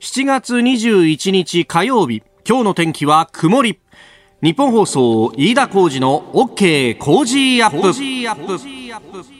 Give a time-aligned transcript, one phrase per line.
[0.00, 3.80] 7月21日火曜日今日の天気は曇り。
[4.40, 9.37] ニッポン放送飯田浩司の OK Cozy up。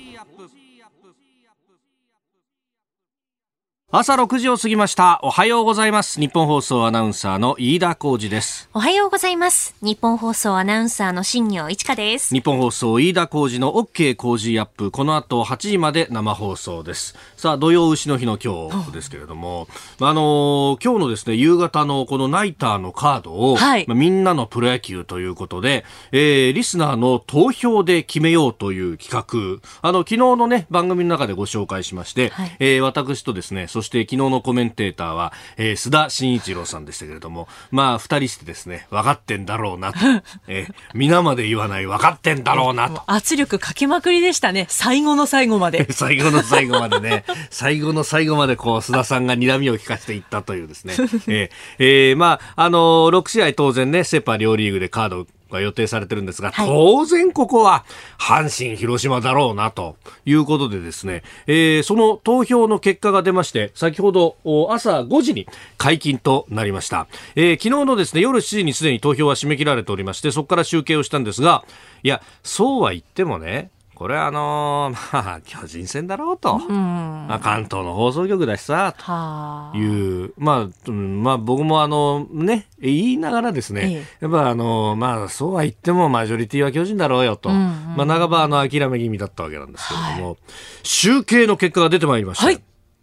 [3.90, 5.18] 朝6時を過ぎました。
[5.22, 6.20] おはようございます。
[6.20, 8.68] ニッポン放送アナウンサーの飯田浩司です。
[8.74, 9.74] おはようございます。
[9.80, 12.34] ニッポン放送アナウンサーの新行市佳です。
[12.34, 14.90] ニッポン放送飯田浩司の OK Cozy up。
[14.90, 17.16] この後8時まで生放送です。
[17.38, 19.68] さあ土用丑の日の今日ですけれども。
[20.02, 29.66] あのー、今日のですね夕方のこのナイターのカードを、はい、まあ、みんなのプロ野球ということで、えー、リスナーの投票で決めようという企画。
[29.80, 39.98] あの昨日のね番組の中でご紹介しまして、はい、えー、私とですねそして昨日のコメンテーターは、えー、須田慎一郎さんでしたけれども、まあ、二人してですね、分かってんだろうなと。
[40.48, 43.04] えー、皆まで言わない分かってんだろうなと。
[43.06, 44.66] 圧力かけまくりでしたね。
[44.68, 45.86] 最後の最後まで。
[45.94, 47.24] 最後の最後までね。
[47.50, 50.94] 最後の最後までこう、須田さんが睨みを聞かせていったというですね。
[50.98, 57.84] えー、えー、まあ、あのー、6試合当然ね、セ・パ両リーグでカードが予定されてるんですが、はい、当然ここは
[58.18, 64.36] 阪神、広島だろうなということでですね、えー、その投票の結果が出まして、先ほど
[64.70, 65.46] 朝5時に
[65.76, 67.06] 解禁となりました。
[67.34, 71.64] えー、昨日のですね、夜7時にすでに投票は締め切られておりまして、そこから集計をしたんですが、
[72.02, 76.60] いや、そうは言ってもね、これはあのー、 まあ、巨人戦だろうと。
[76.68, 87.48] うん、まあ、関東の放送局だしさ、という、まあ、まあ、僕もあの、ね、言いながらですね、やっぱあの、まあ、そうは言ってもマジョリティは巨人だろうよと。
[87.48, 90.38] うんうん、まあ、長場あの、諦め気味だったわけなんですけれども、はい、
[90.84, 92.46] 集計の結果が出てまいりました。
[92.46, 92.62] はい、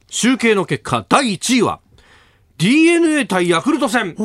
[0.09, 1.81] 集計の結果、第1位は、
[2.57, 4.15] DNA 対ヤクルト戦。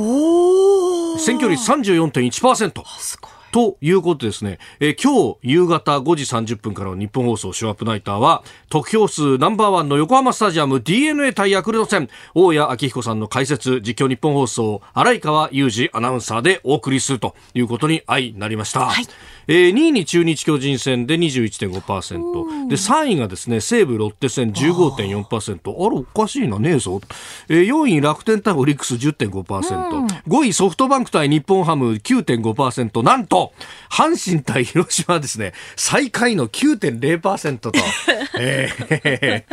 [1.19, 2.85] 選挙率34.1%。
[3.01, 3.40] すごい。
[3.53, 18.87] ということですね、えー、今日夕方5時30分からの日本放送ショーアップナイターは、得票数ナンバーワンの横浜スタジアム DNA 対ヤクルト戦、大谷明彦さんの解説、実況日本放送、荒井川裕二アナウンサーでお送りするということに相なりました。
[18.87, 19.07] はい。
[19.51, 27.01] えー、2位に中日巨人戦で21.5%で3位がですね西武ロッテ戦15.4%あれおかしいなねえぞ、
[27.49, 33.53] えー、4位楽天対オリックス10.5%、5位ソフトバンク対日本ハム9.5%なんと
[33.91, 37.73] 阪神対広島はですね最下位の9.0%と、
[38.39, 39.45] えー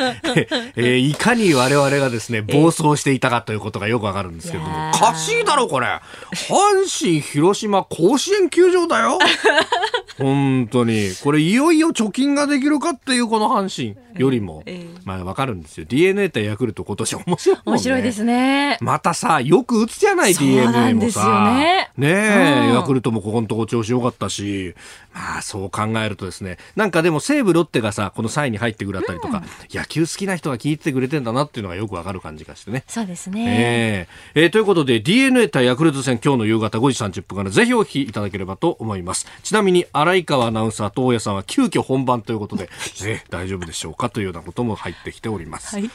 [0.75, 4.91] えー、いかに我々がですね暴走していたかということがよくわかるんですけれども。
[4.91, 5.88] おかしいだろこれ。
[5.88, 9.18] 阪神広島甲子園球場だよ
[10.18, 11.12] 本当に。
[11.24, 15.85] これいよいよ貯金ができるかっていうこの阪神よりも、 えー、まあわかるんですよ。
[15.88, 18.78] DNA 対ヤクルト今年面白い、ね、面白いですね。
[18.81, 21.45] またさ、よく打つじゃない DNA もさ。
[21.45, 24.75] ねねえ、ヤクルトもここのとこ調子良かったし、
[25.13, 32.84] まあそう考えるとですね、なんかでも西武ロッテがさ、この3位に入ってくれたりとか、うん、野球好きな人が聞いてくれてんだなっていうのがよくわかる感じがしてね。
[32.88, 34.07] そうですね。
[34.35, 39.28] えー、えー、ということで DNA 対ヤクルト戦今日の夕方5時30分からぜひお聞きいただければと思います。
[39.44, 42.69] ちなみに荒川アナウンサーと大家さんは急遽本番ということで、
[43.03, 44.06] ね、大丈夫でしょうか？
[44.09, 45.75] というようなことも入ってきております。
[45.75, 45.90] はい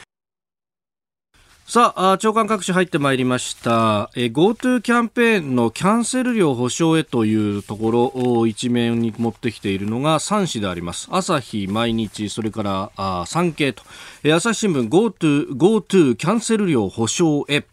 [1.65, 4.11] さあ、長官各紙入ってまいりました。
[4.15, 11.07] え GoTo キャンペーンのキャンセル料保証へというところを一面に持ってきているのが3紙であります。
[11.09, 13.81] 朝日、毎日、それからあ産経と。
[14.23, 17.63] え朝日新聞 GoTo、GoTo キャンセル料保証へ。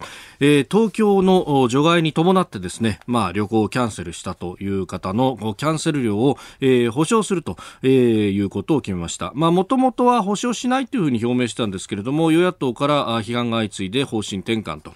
[0.41, 9.33] えー、東京の除外に伴ってですね、まあ、旅行をキャンセルしたという方のキャンセル料を、えー、保証すると、えー、いうことを決めました。
[9.35, 14.95] まあ、もともとは保証しないというふうに表明したんですけれども、与野党から批判が相次いで方針転換と。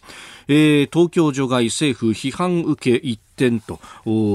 [0.48, 3.78] えー、東京除外政府批判受け一点と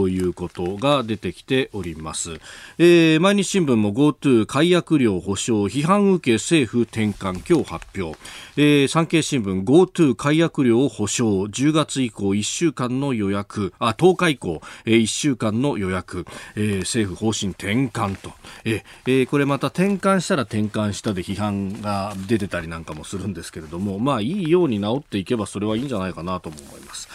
[0.07, 2.39] いうことが出てきております、
[2.77, 8.19] えー、毎日新聞も GoTo 解約料保証批判受け政府転換今日発表、
[8.57, 13.73] えー、産経新聞 GoTo 解約料保証10月以降1週間の予約。
[13.79, 18.33] あ10日以降、えー、1週間の予約、えー、政府方針転換と、
[18.65, 27.07] えー、これまた転換したら転換したで批判が出てたりなんかもするんですけれどもまあいいように治っていけばそれはいいんじゃないかなと思います。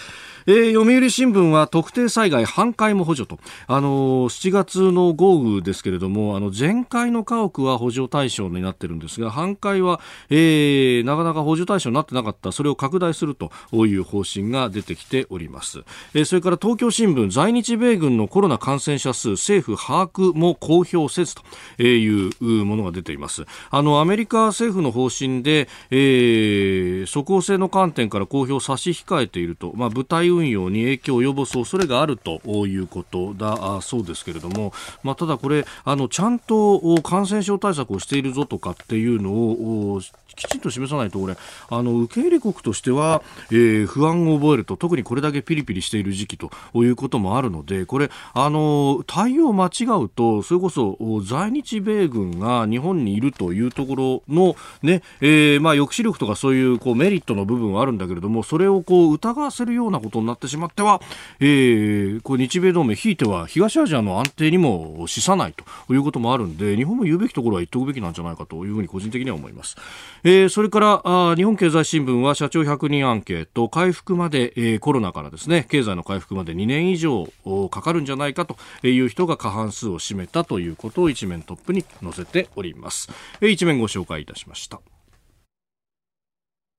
[0.46, 15.82] えー、読売新聞は特定災害半壊も補助と、あのー、7月の豪雨ですけれども、あの、全壊の家屋は補助対象になってるんですが、半壊は、えー、なかなか補助対象になってなかった、それを拡大するという方針が出てきております。
[16.12, 21.42] えー、それから東京新聞、在日米軍のコロナ感染者数、政府把握も公表せずと
[21.82, 22.30] い
[22.60, 23.46] うものが出ています。
[23.70, 34.72] あの、アメリカ政府の方針で、えー、即応性の観点から公表差し控えていると、まあ、部隊運用に影響を及ぼす恐れがあるということだそうですけれども、
[35.02, 40.00] まあ、ただこれあのちゃんと感染症対策をしているぞとかっていうのを
[40.34, 41.36] きちんと示さないとこれ
[41.70, 61.00] あの受け入れ国としては、えー、不安を覚えると特にこれだけピリピリしている時期ということもあるのでこれあの対応を間違うとそれこそ在日米軍が日本にいるというところのね、えー、まあ抑止力とかそういうこうメリットの部分はあるんだけれどもそれをこう疑わせるようなことになってしまっては、
[61.40, 69.76] えー、こう日米同盟ひいては東アジアの安定にも資さないということもあるんで日本も言うべきところは言っておくべきなんじゃないかというふうに個人的には思います。
[70.24, 77.28] えー、それからあ日本経済新聞は社長100人アンケート回復まで、えー、コロナからですね経済の回復まで2年以上
[77.70, 78.56] かかるんじゃないかと
[78.86, 83.08] いう人が過半数を占めたということを一面トップに載せております、
[83.40, 84.80] えー、一面ご紹介いたしました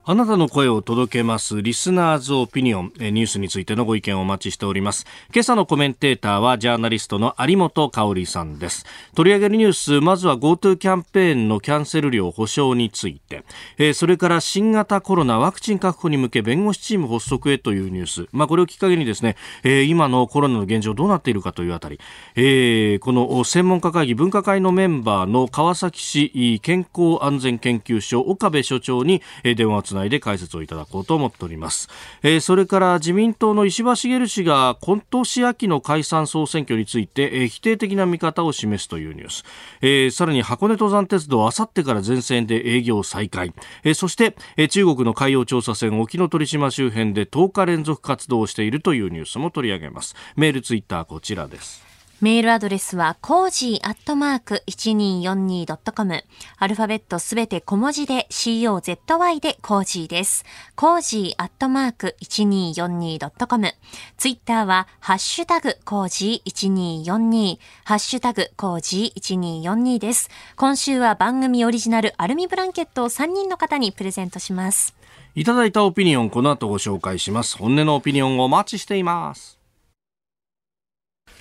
[0.07, 5.07] あなたの声を届けますリスナーズオピニオンニュースについてのご意見をお待ちしております。
[5.33, 8.85] 今朝のコメンテーターはジャーナリストの有本香里さんです。
[9.15, 13.45] 取り上げるニュースまずは GoTo キャンペーンのキャンセル料保証について、
[13.79, 18.27] えー、それから新型コロナワクチン確保に向け弁護士チーム発足へというニュース。
[18.31, 21.99] まあこれをきっかけにですね、えー、今のコロナの現状どうなっているかというあたり、
[22.35, 31.89] えー、この専門家会議分科会のメンバーの川崎市健康安全研究所岡部所長に電話をつないで解説をいただこうと思っております、
[32.21, 39.43] えー、それから自民党の石破茂氏が今年秋の解散総選挙について、えー、否定的な見方を示すというニュース、
[39.81, 43.53] えー、さらに箱根登山鉄道あさってから全線で営業再開、
[43.83, 50.15] えー、そして、えー、中国の海洋調査船沖ノ鳥島周辺で10日連続活動をしているというニュースも取り上げます。
[50.35, 51.84] メールツイッターこちらです。
[52.21, 56.23] メールアドレスは、コージーアットマーク 1242.com。
[56.57, 60.45] アルファベットすべて小文字で COZY でコージーです。
[60.75, 63.73] コージーアットマーク 1242.com。
[64.17, 67.59] ツイッターは、ハッシュタグコージー1242。
[67.83, 70.29] ハッシュタグコージー1242です。
[70.55, 74.95] 今週は番組オリジナルアルミブランケットを3人の方にプレゼントします。
[75.35, 77.57] いただいたオピニオン、この後ご紹介します。
[77.57, 79.54] 本音のオピニオンをお待ちしています。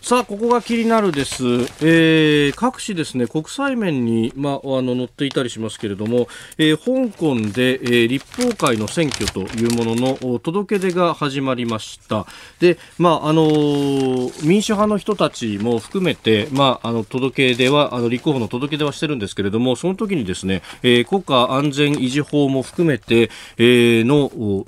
[0.04, 1.44] さあ、ここが気になるです。
[1.80, 6.28] えー、各紙ですね、国際面に、まあ、あの、載っていたりしますけれども、
[6.58, 12.26] えー、香港で、えー、立法会の選挙というものの届け出が始まりました。
[12.60, 24.66] で、まあ、あのー、民主派の人たちも含めて、まあ、あの、届け出は、あの、立候補の届け出はしてるんですけれども、その時にですね、えー、国家安全維持法も含めて、えー、の、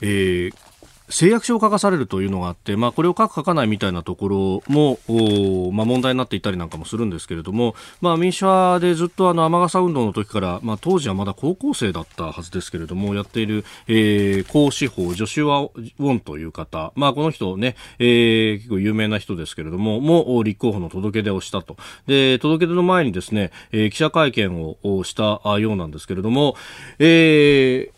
[0.00, 0.65] えー、
[1.08, 4.98] 誓約書を書かされるというのがあって、まあ、これを書く書かないみたいなところも、
[5.72, 21.76] まあ、問題になっていたりなんかもするんですけれども、まあ、民主派でずっとあの雨傘運動の時から、まあ、当時はまだ高校生だったはずですけれどもやっている、えー、孔子法ジョシュア・ウォンという方、まあ、この人ね、えー、結構有名な人ですけれどももう立候補の届け出をしたと。
[22.06, 26.56] で届け出の前にですね、えー、記者会見をしたようなんですけれども、
[26.98, 27.95] えー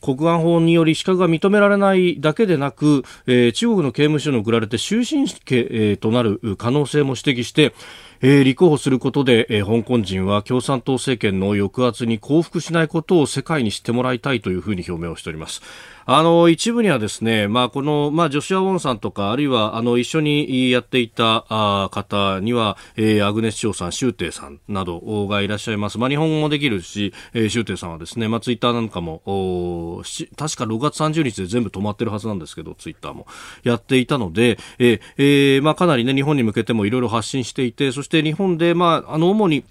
[0.00, 7.74] 国安法により資格が認められないだけでなく、えー、中国の刑務所に送られて終身刑、えー、となる可能性も指摘して、
[8.22, 15.62] えー、立候補することで、えー、香港人は共産党政権の抑圧に降伏しないことを世界に知ってもらいたいというふうに表明をしております。
[16.12, 25.98] あの一部にはですね、まあ、この、まあ、ジョシュア・ウォンさんとか、あるいはあの一緒にやっていたあ方には、えー、アグネス・チョウさん、シュウテイさんなどがいらっしゃいます。
[25.98, 30.02] まあ、日本語もできるし、えー、シュウテイさんはですね、まあ、ツイッターなんかも、お
[30.36, 33.28] 確か6月30日で全部止まってるはずなんですけど、ツイッターも
[33.62, 39.64] やっていたので、えーえーまあ、かなりね、日本に向けてもいろいろ発信していて、そして日本で、まあ、あの、主に、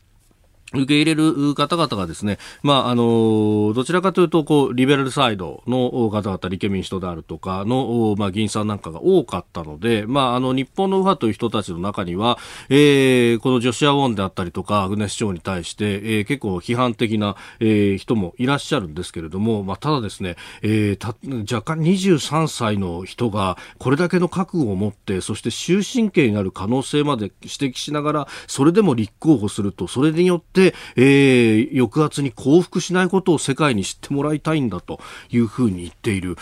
[0.73, 12.37] 受け入れる方々がですね、まあ、あの、どちらかというと、こう、リベラルサイドの方々、立憲民主党であるとかの、まあ、議員さんなんかが多かったので、まあ、あの、日本の右派という人たちの中には、
[12.69, 21.15] えー、このジョシア・ウォンであったりとか、アグネス長に対して、えー、結構批判的な、えー、人もいらっしゃるんですけれども、まあ、ただですね、えー、た、
[21.51, 30.58] 若干23歳の人が、これだけの覚悟を持って、そして終身刑になる可能性まで指摘しながら、それでも立候補すると、それによって、
[30.95, 34.99] えー、抑圧に降伏しないことを世界に知ってもらいたいんだと
[35.29, 36.37] いうふうに言っている。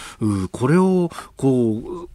[0.52, 2.08] これを、こ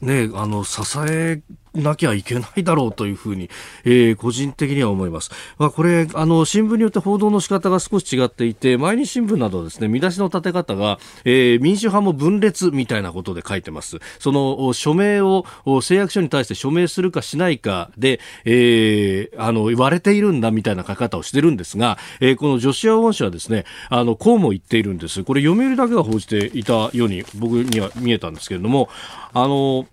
[0.00, 1.40] う、ね、あの、支え
[1.82, 3.50] なきゃいけないだろうというふうに、
[3.84, 5.30] えー、個人的には思います。
[5.58, 13.98] まあ、これ、あの、新聞によって報道の仕方が少し違っていて、毎日新聞などですね、見出しの立て方が、えー、民主派も分裂みたいなことで書いてます。
[14.18, 15.44] その、署名を、
[15.82, 25.24] 誓約書に対して署名するかしないかで、えー、あの、言われているんだみたいな書き方をしてるんですが、えー、この女子アウォン氏はですね、あの、こうも言っているんです。
[25.24, 28.88] これ読売だけが報じていたように僕には見えたんですけれども、
[29.32, 29.86] あの、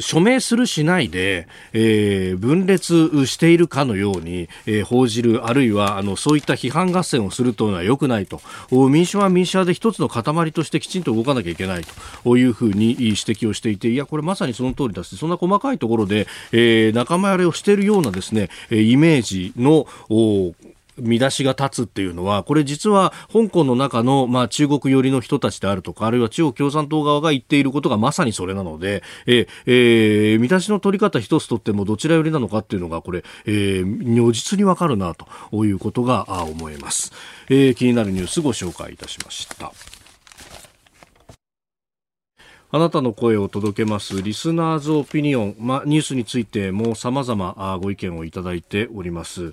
[0.00, 11.84] 署名するしないで、えー、分裂しているかのように、えー、報じる、あるいはあのそういった批判合戦をするというのは良くないと、民主派は民主派で一つの塊としてきちんと動かなきゃいけない
[12.24, 12.36] と。
[12.36, 19.86] いうふうに指摘をしていて、いや、これまさにその通りだし、そんな細かいところで、えー、仲間割れをしているようなですね、イメージの、
[21.00, 37.12] 見出しが立つっていうのは、これ実は香港の中の、まあ、中国寄りの人たちであるとか、あるいは中国共産党側が言っていることがまさにそれなので、ええー、見出しの取り方一つとってもどちら寄りなのかっていうのが、これ、えー、如実にわかるなということが思えます。
[37.48, 39.99] えー、気になるニュースご紹介いたしました。
[42.72, 49.52] あなたの声を届けますリスナーズオピニオン、ま、ニュースについても様々ご意見をいただいております。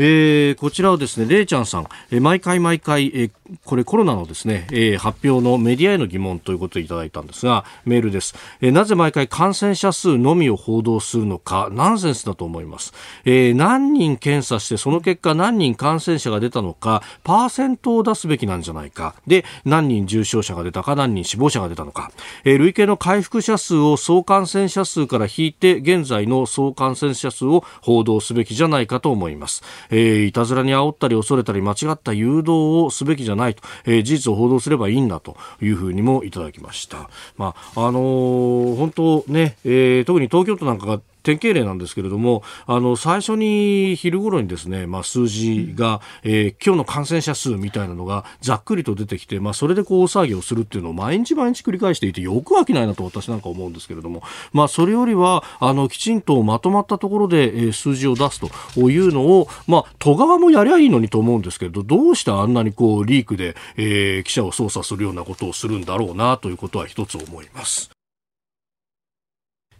[0.00, 3.30] えー、こちらはですね、れいちゃんさん、えー、毎回毎回、えー、
[3.64, 8.34] これコロナのですね、えー、発表のメディアへの疑問ということでいただいたんですが、メールです。
[8.60, 12.92] えー、なぜ毎回感染者数のみを報道するのか、ナンセンスだと思います。
[13.24, 19.14] えー、何人検査して、その結果何人感染者が出たのか、パーセントを出すべきなんじゃないか。
[19.26, 22.10] で、何人重症者が出たか、何人死亡者が出たのか。
[22.44, 29.62] えー、累計の回復者数を総感染者数から引いて、現在の総感染者数を報道すべきじゃないかと思います。
[29.90, 32.50] えー、いたずらに煽ったり恐れたり間違った誘導
[32.84, 37.08] をすべきじゃないと、えー、事実を報道すればいいんだというふうにもいただきました。
[37.36, 67.97] まあ、あのー、本当ね、えー、特に東京都なんかが典型例なんですけれども、あの、最初に昼頃にですね、まあ、数字が、えー、今日の感染者数みたいなのがざっくりと出てきて、まあ、それでこう、大騒ぎをするっていうのを毎日毎日繰り返していて、よく飽きないなと私なんか思うんですけれども、まあ、それよりは、あの、きちんとまとまったところで、えー、数字を出すというのを、まあ、都側もやりゃいいのにと思うんですけど、どうしてあんなにこう、リークで、えー、記者を操作するようなことをするんだろうな、ということは一つ思います。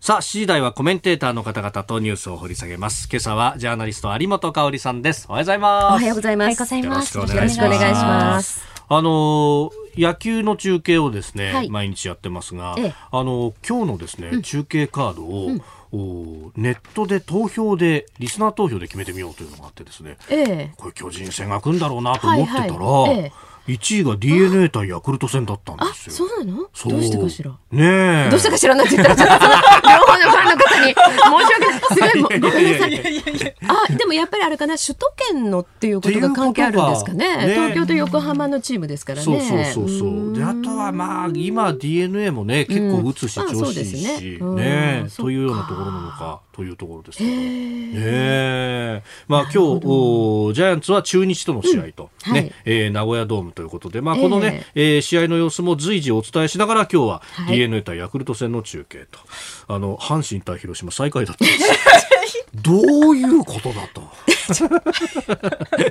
[0.01, 3.09] さあ、7時台はコメンテーターの方々とニュースを掘り下げます。
[3.11, 5.27] 今朝はジャーナリスト有本香里さんです。
[5.29, 5.93] おはようございます。
[5.93, 6.61] おはようございます。
[6.79, 8.63] よろしくお願いします。
[8.89, 23.33] あの野球の中継をですね、はい、毎日やってますが、ええ、あの今日のですね、うん、中継カードを、うんネットで投票でリスナー投票で決めてみようというのがあってですね、ええ、これ巨人戦が来るんだろうなと思ってたら、はいはいえ
[23.69, 26.13] 1位が DNA 対ヤクルト戦だったんですよ。
[26.13, 26.59] そうなの？
[26.63, 27.51] どうしてかしら？
[27.71, 28.31] ねえ。
[28.31, 28.75] どうしてかしら？
[28.75, 31.79] なって言ったら、ちょっと両方のファンの方に申し訳ない。
[31.79, 33.55] すごい、ごめんなさい。
[33.69, 37.37] あ、でもやっぱりあれかな、首都圏のっていうことが関係あるんですかね。
[37.47, 39.25] ね東京と横浜のチームですからね。
[39.25, 40.35] そうそうそうそう。
[40.35, 46.41] で、あとはまあ、今 DNA もね、結構打つし、調子いいし、ねというようなところなのか。
[46.59, 59.29] というところですけど、ねまあ、今日おジャイアンツは中日との試合と、うん、ねはい、えー、名古屋ドームということで、まあ、このね、えー、えー、試合の様子も随時お伝えしながら今日は d n a 対ヤクルト戦の中継と、はい、
[59.67, 62.47] あの阪神対広島最下位だったんです。
[62.55, 64.09] どういうことだと。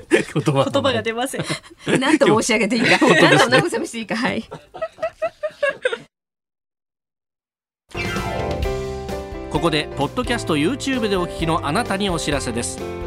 [0.10, 1.46] 言葉言葉が出ません。
[2.00, 4.46] 何と申し上げていいか、何と慰めしていいか、はい。
[9.50, 13.07] ここでポッドキャスト YouTube でお聞きのあなたにお知らせです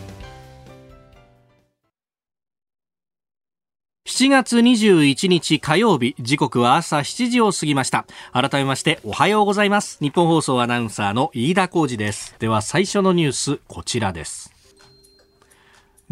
[4.21, 8.05] 7月21日火曜日、時刻は朝7時を過ぎました。
[8.31, 9.97] 改めましておはようございます。
[9.99, 12.35] 日本放送アナウンサーの飯田浩二です。
[12.37, 14.53] では最初のニュース、こちらです。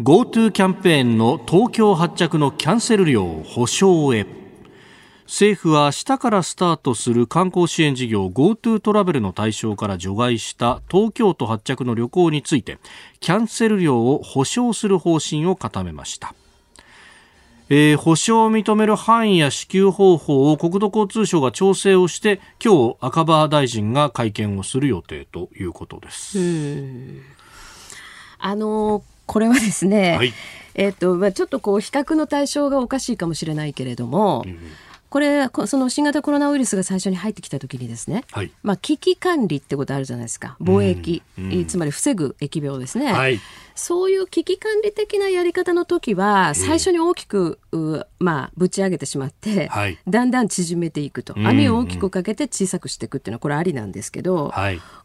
[0.00, 4.26] GoTo キャンペーンの東京発着のキャンセル料保証へ。
[5.26, 12.80] 政府は明日からスタートする観光支援事業 GoTo トラベルの対象から除外した東京都発着の旅行について
[13.20, 16.34] キャンセル料を保証する方針を固めました
[17.72, 26.38] えー、保証を認める範囲や支給方法を国土交通省が調整をして今日赤羽大臣が会見をする予定ということです。
[28.40, 30.32] あのこれはですね、はい、
[30.74, 34.58] えっ、と、まあ、ちょっとこう比較の対象がおかしいかもしれないけれども、うん。
[35.08, 40.56] これその新型コロナウイルスが最初に入ってきた時にですね、はい、まあ、危機管理ってことあるじゃないですか。
[40.60, 41.52] 防疫、うん。
[41.52, 43.40] うん、つまり防ぐ疫病ですね、はい、
[43.74, 47.58] そういう危機管理的なやり方の時は最初に大きく、
[48.18, 54.52] まあ、ぶち上げてしまって、はい、だんだん縮めていくと網を大きくかけて小さくしていくっていうのはこれありなんですけど、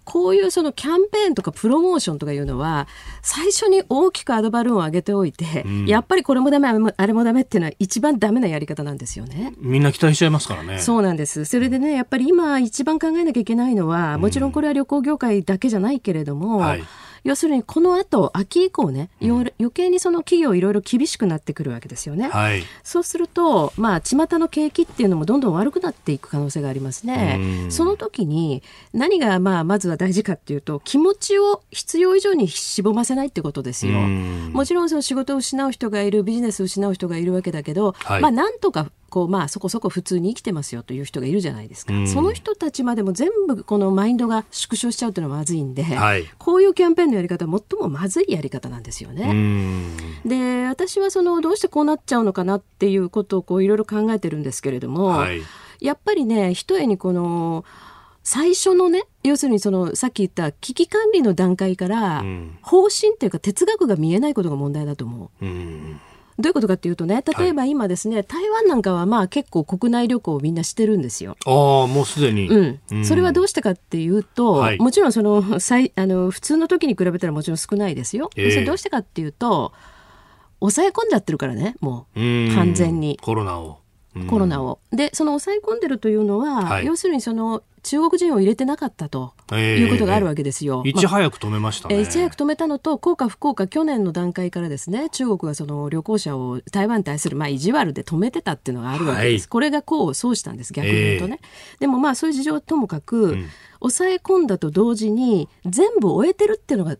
[0.03, 2.87] こういうそのキャンペーンとかプロモーションとかいうのは
[3.21, 9.53] 最初に大きくアドバルーンを上げておいて、うん、やっぱりこれもダメあれもダメっていうのは一番ダメなやり方なんですよね。
[9.57, 10.79] みんな期待しちゃいますからね。
[10.79, 11.45] そうなんです。
[11.45, 16.57] それでねやっぱり今一番考えなきゃいけないのはもちろんこれは旅行業界だけじゃないけれども。
[16.57, 16.83] うんはい
[17.25, 22.29] 要するにこの後秋以降ね、うん、余計にその企業いろいろ厳しくなってくるわけですよね。
[22.29, 27.67] はい、そうすると、まあ、巷の景気っていうのもどんどん悪くなっていく可能性がありますね。
[27.69, 28.61] その時に
[28.93, 33.93] 何がまあまずは大事かっていうと気持ちを必要以上にしぼませないってことですよ。
[33.97, 49.33] もちろんその仕事を失う人がいるビジネスを失う人がいるわけだけど、はい、まあなんとかこうまあそこそこ普通に生きてますよという人がいるじゃないですか、うん、その人たちまでも全部このマインドが縮小しちゃうというのはまずいんで、はい、こういうキャンペーンのやり方は最もまずいやり方なんですよね。
[50.25, 55.41] で私はそのどうしてこうなっちゃうのかなっていうことをこういろいろ考えてるんですけれども、はい、
[55.79, 57.63] やっぱりねひとえにこの
[58.21, 62.21] 最初のね要するにそのさっき言った危機管理の段階から
[62.61, 65.45] 方針っていうか哲学が見えないことが問題だと思う。
[65.45, 66.01] うん
[66.37, 71.37] どういうことかっていうとね、例えば今ですね、はい、台湾なんかはまあ結構国内旅行をみんなしてるんですよ。
[71.45, 72.47] ああ、もうすでに。
[72.49, 72.79] うん。
[72.91, 78.29] うん、それはどうしてかっていうと、はい、もちろんその、最あの、普通の時に比べたらもちろん少ないですよ。
[78.35, 79.71] えー、それどうしてかっていうと、
[80.59, 82.19] 抑え込んじゃってるからね、もう、
[82.55, 83.17] 完全に。
[83.21, 83.79] コロナを。
[84.27, 84.79] コロナを。
[84.91, 90.81] で、その抑え込んでるというのは、はい、要するにその中国人を入れてなかったということがあるわけですよ。
[90.85, 99.43] えー、いち早く止めました、ね、いち早く止めたのと、効果不効果、去年の段階からですね、中国がその旅行者を台湾に対するまあ意地悪で止めてたっていうのがあるわけです。
[99.43, 101.39] はい、これが功を奏したんです、逆に言うとね。
[101.43, 103.49] えー、でもまあそういう事情ともかく、うん、
[103.79, 106.97] 抑え込んだと同時に全部終えてるっていうのが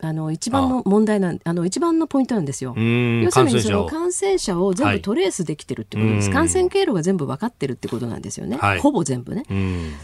[0.00, 2.70] あの一番の問題なんあの一番のポイントなんですよ。
[2.76, 6.28] 要するにその感染者を全部トレースできてるってことです。
[6.28, 8.56] はい、感染経路が全部分かってるってことなんですよね。
[8.58, 9.44] はい、ほぼ全部ね。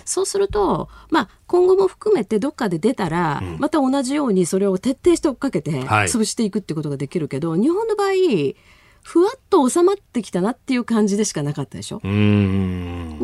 [0.04, 8.08] そうすると、まあ今後も含めてどっかで出たら、うん、また同じようにそれを徹底して追っかけて潰していくってことができるけど、はい、日本の場合
[9.06, 12.00] ふわっと収まってきたなっていう感じでしかなかったでしょ？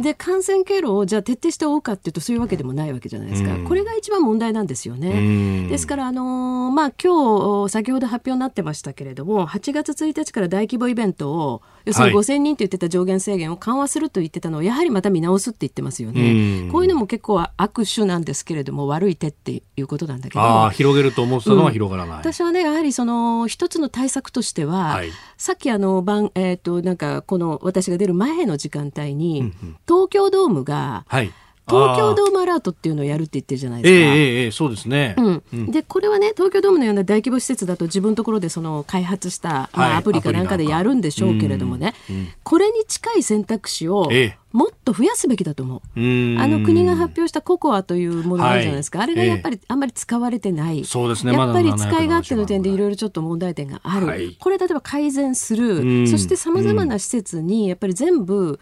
[0.00, 3.56] で感染経路をじゃあ徹底して追うかっていうとそういうわけでもないわけじゃないですか。
[3.66, 5.68] これが一番問題なんですよね。
[5.68, 16.68] ですからあのー、まあ今日先ほど発表になってましたけれども8月1日から大規模イベントを要するに5000人と言ってた上限制限を緩和すると言ってたのをやはりまた見直すって言ってますよね。
[16.70, 20.70] こういうのも結構悪手なんですけれども悪い手っていうことなんだけど。
[20.70, 22.12] 広げると思ってたのは広がらない。
[22.12, 31.32] うん、私はねやはりその一つの対策としては、はい、さっきあの番えっ、ー、となんかこの私が出る前の時間帯に、うんうん、東京ドームが、はい
[31.68, 34.14] 東京ドームアラートっていうのをやるって言ってるじゃないですか。
[34.14, 35.14] えー、えー、そうですね。
[35.18, 35.70] うん。
[35.70, 41.94] で、これはね、東京ドームのような大規模施設だと自分のところでその開発した、まあ、アプリかなんかでやるんでしょうけれどもね、
[42.42, 45.80] これに近い選択肢を、えーもっと増やすべきだと思う。
[45.96, 48.98] あの国が発表したココアというものあるじゃないですか。
[48.98, 50.84] はい、あれがやっぱりあんまり使われてない。
[50.84, 51.32] そうですね。
[51.32, 54.06] やっぱり使い勝手の点でいろいろちょっと問題点がある。
[54.06, 56.08] はい、これ例えば改善する。
[56.08, 58.58] そしてさまざまな施設にやっぱり全部、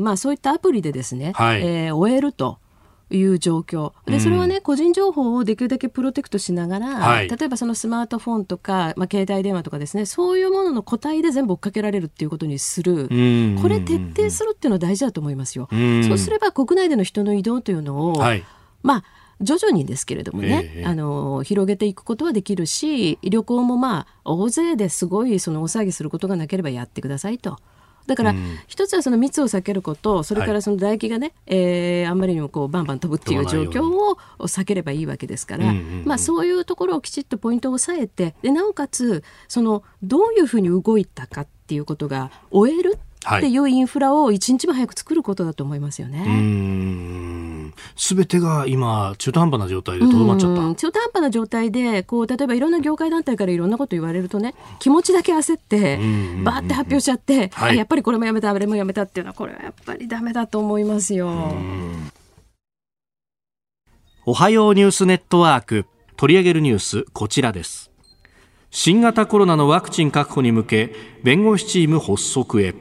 [0.00, 2.58] まあそういったアプリでですね、はい、えー、終えると。
[3.10, 3.92] いう状況。
[4.06, 13.08] でそれはね、個人情報をできるだけプロテクトしながら、はい、例えばそのスマートフォンとか、まあ、携帯電話とかですねそういうものの個体で全部追っかけられるっていうことにする。
[13.62, 15.68] これ徹底するっていうのは大事だと思いますよ。
[15.70, 18.44] そうすれば国内での人の移動というのを、はい、
[18.82, 19.04] まあ
[19.40, 27.58] 徐々にですけれどもね、えー、あの広げていくことはできるし旅行もまあ大勢ですごいその大騒ぎすることがなければやってくださいと。
[28.06, 28.34] だから、
[28.66, 35.72] 一つはその密を避けることそれからその唾液がね、はい、えー、あんまりにもこうバンバン飛ぶっていう状況を避ければいいわけですから、
[36.04, 47.72] まあ、そういうところをきちっとポイントを押さえてでなおかつそのどういうふうに動いたかっていうことが終えるっていうインフラを一日も早く作ることだと思いますよね。
[47.96, 50.74] すべてが今中途半端な状態でとどまっちゃった。
[50.74, 55.96] 中途半端な状態でこう例えばいろんな業界団体からいろんなこと言われるとね気持ちだけ焦って
[56.44, 61.52] バーって発表しちゃって、はい、やっぱりこれもやめたあれもやめたっていうのはこれはやっぱりダメだと思いますよ。
[64.24, 65.86] おはようニュースネットワーク
[66.16, 67.90] 取り上げるニュースこちらです。
[68.70, 72.74] 新型コロナのワクチン確保に向け弁護士チーム発足へ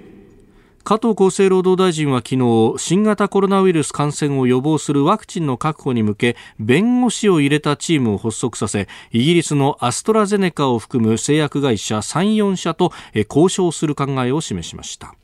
[0.87, 15.15] 加藤厚生労働大臣は昨日新型コロナウイルス感染を予防するワクチンの確保に向け弁護士を入れたチームを発足させイギリスのアストラゼネカを含む製薬会社34社と交渉する考えを示しました。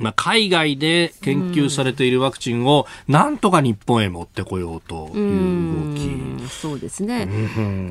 [0.00, 6.44] まあ、海外で研究されているワクチンをなんとか日本へ持ってこようという動き。
[6.44, 7.28] うそうですね。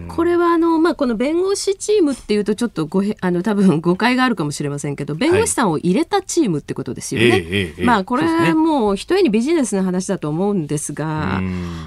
[0.09, 7.29] これはあの、まあ、この弁護士チームっていうとちょっとごへあの多分誤解があるかもしれませんけど弁護士さんを入れたチームってことですよね。
[7.29, 11.41] はいまあこれはもう一重にビジネスの話だと思うんですが、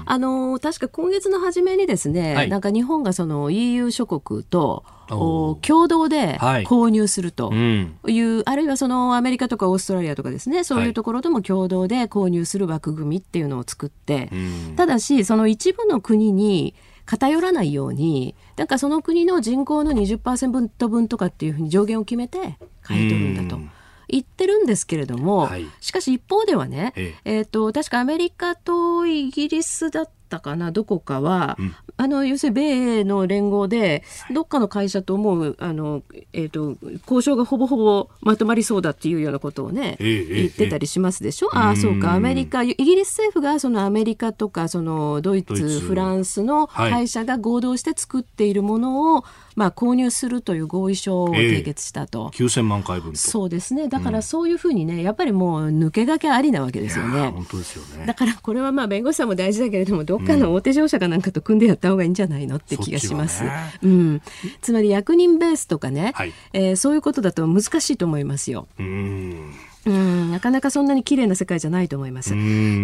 [0.05, 10.63] あの確か今月の初めにですね、はい、なんか日本がその EU 諸国と共同で購入するという、はいうん、あるいはそのアメリカとかオーストラリアとかですね。
[10.63, 14.29] そういうところとも共同で購入する枠組みっていうのを作って、はい、
[14.75, 23.61] ただしその一部の国に偏らないようになんかその国の人口の20%分とかっていうふうに上限を決めて買い取るんだと。
[24.07, 27.37] 言ってるんですけれども、はい、しかし一方ではね、ええ。
[27.37, 30.05] えーと確かアメリカとイギリスだ
[30.37, 42.13] ったかなどこかは、うん、あの要するに米英の連合でどっかの会社と思うあの、えーと、交渉がほぼほぼまとまりそうだっていうようなことをね、えー、言ってたりしますでしょ、えー、ああそうか。
[42.13, 49.23] アメリカイギリス政府がそのアメリカとかそのドイツフランスの会社が合同して作っているものを、はい
[49.55, 53.87] まあ、購入するという合意書を締結したと、えー、9000万回分そうですね。
[53.87, 57.29] だからそういうふうにね、やっぱりもう抜け駆けありなわけですよね。
[57.29, 58.05] 本当ですよね。
[58.05, 63.51] だからこれはまあ弁護士さんも大事だけれどもどっかの大手商社かなんかと組んでやった方がいいんじゃないのって気がします、ね、
[63.83, 64.21] うん、
[64.61, 68.67] つまり役人ベースとかね、はい、えー、そういうことだと難しいと思いますよ。
[68.79, 69.53] うん
[69.85, 72.35] うんなかなかそんなに綺麗な世界じゃないと思います。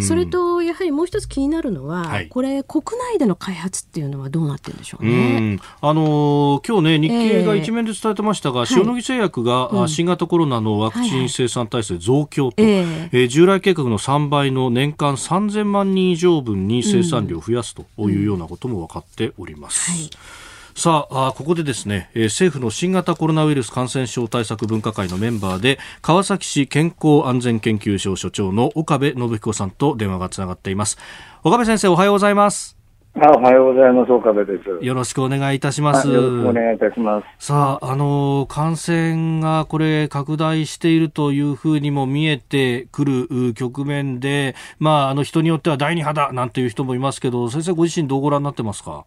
[0.02, 2.82] それとやはりもう一つ気になるのは、はい、これ国
[3.12, 5.58] 内での開発っていうのはどうなってるんでしょうね。
[5.60, 19.92] うあのー、今日ね日経が一面で伝えてましたが、えー、塩野義製薬が、はい、新型コロナのワクチン生産体制増強と、はいはい、えー、従来計画の3倍の年間3000万人以上分に生産量を増やすというようなことも分かっております。
[19.92, 19.98] うん。
[19.98, 20.47] はい
[20.78, 30.96] さあここでですね、えー、政府の新型コロナウイルス感染症対策分科会のメンバーで川崎市健康安全研究所所長の岡部信彦さんと電話がつながっています
[31.42, 32.78] 岡部先生おはようございます
[33.14, 34.12] あおはようございます。
[34.12, 34.84] 岡部です。
[34.84, 36.06] よろしくお願いいたします。
[36.08, 37.46] よろしくお願いいたします。
[37.46, 49.04] さあ、あの、感染がこれ拡大しているというふうにも見えてくる局面で、まあ、あの人によっては第二波だなんていう人もいますけど、先生ご自身どうご覧になってますか？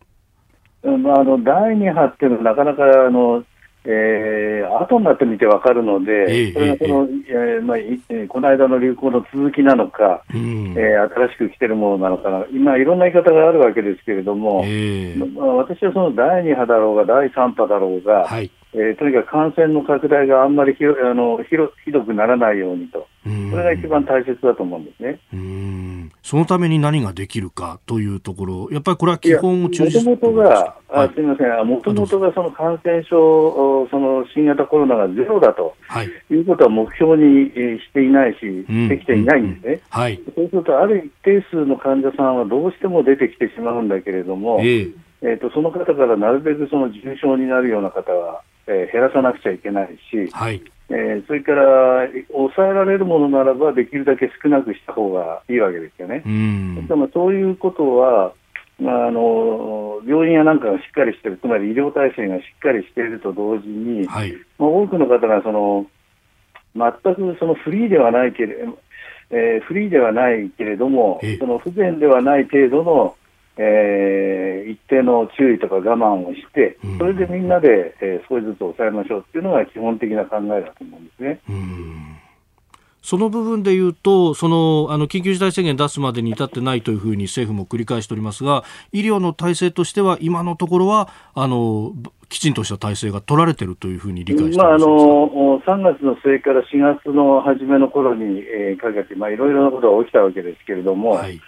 [0.84, 3.44] まあ、あの第2波っていうのはなかなかあの、
[3.84, 21.50] えー、後になってみて分かるので、それがその、えーまあ、この間の流行の続きなのか、うん、えー、新しく来てるものなのかな、今、いろんな言い方があるわけですけれども、えー、まあ、私はその第2波だろうが、第3波だろうが、はいえー、とにかく感染の拡大があんまりひあのひ
[21.84, 25.20] ひどくならないようにと、それが一番大切だと思うんですね。
[25.34, 26.12] うん。
[26.24, 50.62] そのために何ができるかというところ、やっぱりこれは基本を中心もともとが、あすみません、もともとがその感染症、その新型コロナがゼロだと、はい、いうことは目標にしていないし、できていないんですね、はい、そうすると、ある一定数の患者さんはどうしても出てきてしまうんだけれども、えーえーと、その方からなるべくその重症になるような方は、えー、減らさなくちゃいけないし、はい。
[50.90, 56.24] えー、それから抑えられるものならばできるだけ少なくした方がいいわけですよね。
[56.26, 56.88] うん。
[56.88, 58.34] でもそういうことは、
[58.80, 65.86] まあ、あの病院やなんかがしっかりしている、つまり医療体制がしっかりしていると同時に、はい、まあ、多くの方がその
[66.76, 68.56] 全くそのフリーではないけれ、
[69.30, 73.16] えー、フリーではないけれども、その不全ではない程度の
[73.64, 81.40] えー、一定の注意とか我慢をして、それでみんなで、えー、少しずつ抑えましょうっていうのが基本的な考えだと思うんですね。
[83.04, 91.94] その部分でいうと、そのあの緊急事態宣言出すまでに至ってないというふうに政府も繰り返しておりますが、医療の体制としては、今のところはあの
[92.30, 101.42] きちんとした体制が取られているというふうに理解してまあ、あの3月の末から4月の初めの頃に、えー、かけて、まあ、いろいろなことが起きたわけですけれども、はい。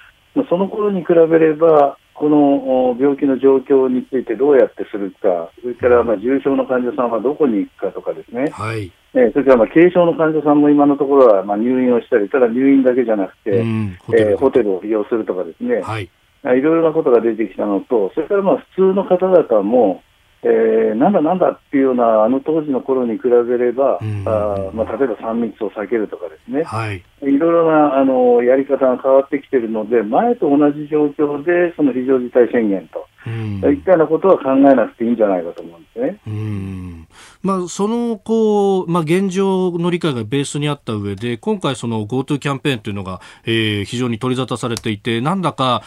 [0.50, 16.08] その頃に比べれば、この病気の状況についてどうやってするか、それからまあ重症の患者さんはどこに行くかとかですね、はい、えそれからまあ軽症の患者さんも今のところはまあ入院をしたり、ただ入院だけじゃなくて、うんホテえー、ホテルを利用するとかですね、はい、い
[16.44, 20.04] ろいろなことが出てきたのと、それからまあ普通の方々も、
[20.44, 36.20] えー、なんだなんだっていうようなあの当時の頃に比べれば、うん、あまあ、例えば3密を避けるとかですね、はい、いろいろなあのやり方が変わってきているので、前と同じ状況でその非常事態宣言と、うん、いったようなことは考えなくていいんじゃないかと思うんですね。
[36.28, 37.08] うん。
[37.42, 45.84] まあ、そのこう、まあ、現状の理解がベースにあった上で、今回、その GoTo キャンペーンというのが、えー、非常に取り沙汰されていて、なんだか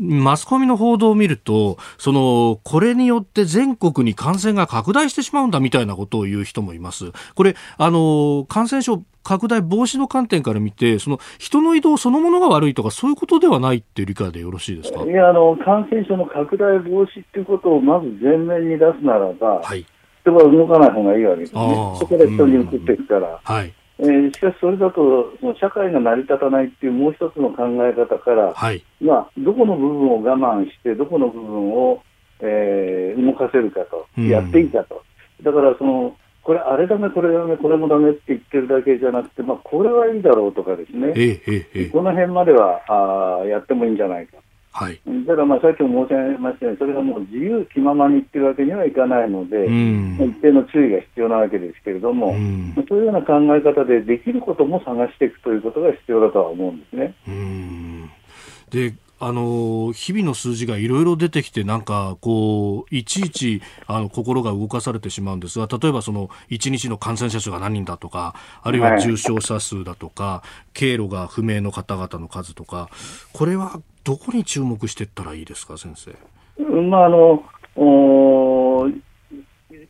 [0.00, 7.12] マスコミの報道を見ると、その、これによって全国に感染が拡大してしまうんだみたいなことを言う人もいます。
[7.34, 15.04] これ、あの、感染症拡大防止の観点から見て、その人の移動そのものが悪いとか、そういうことではないっていう理解でよろしいですか？
[15.04, 19.84] いやあの、感染症の拡大防止っていうことをまず前面に出すならば、はい、
[20.22, 21.60] 人は動かない方がいいわけですね、
[21.98, 23.38] そこで人に移っていくから。
[23.44, 32.02] はいえー、しかし、それだとその社会が成り立たないっていうもう一つの考え方から、はい、まあ、どこの部分を我慢して、どこの部分を、
[32.40, 35.02] えー、動かせるかと、やっていいかと、
[35.42, 42.80] だからその、これ、あれだめ、これだめ、これもだめって言ってるだけじゃなくて、まあ、これはいいだろうとかですね、えええ、この辺までは
[43.42, 44.38] あやってもいいんじゃないか。
[44.72, 57.14] はい、だからまあさっきも申し上げましたように、それがもう自由気ままにっていうわけにはいかないので、うん、一定の注意が必要なわけですけれども、うん、そういうような考え方でできることも探していくということが必要だとは思うんですね。
[57.26, 58.10] うん。
[58.70, 72.88] であの日々の数字がいろいろ出てきて、なんかこういちいちあの心が動かされてしまうんですが、例えばその1日の感染者数が何人だとか、あるいは重症者数だとか、はい、経路が不明の方々の数とか、
[73.34, 76.10] これはどこに注目していったらいいですか、先生？
[76.82, 77.42] まああの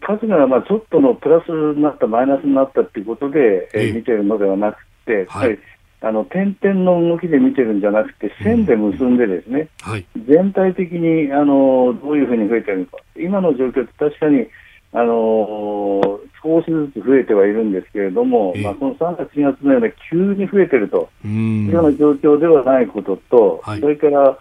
[0.03, 5.59] 数がまあちょっとのプラスになった、マイナスになったということで、えー、見てるのではなくて、はい、
[6.01, 9.93] あの点々の動きで見てるんじゃなくて、線で結んで、ですね、うん。
[9.93, 14.47] はい、全体的にあのどういうふうに増えてるのか、今の状況って確かに
[14.93, 24.39] あの少しずつ増えてはいるんですけれども、まあ、この3月、4月のような急に増えてるというような状況ではないことと、はい、それから、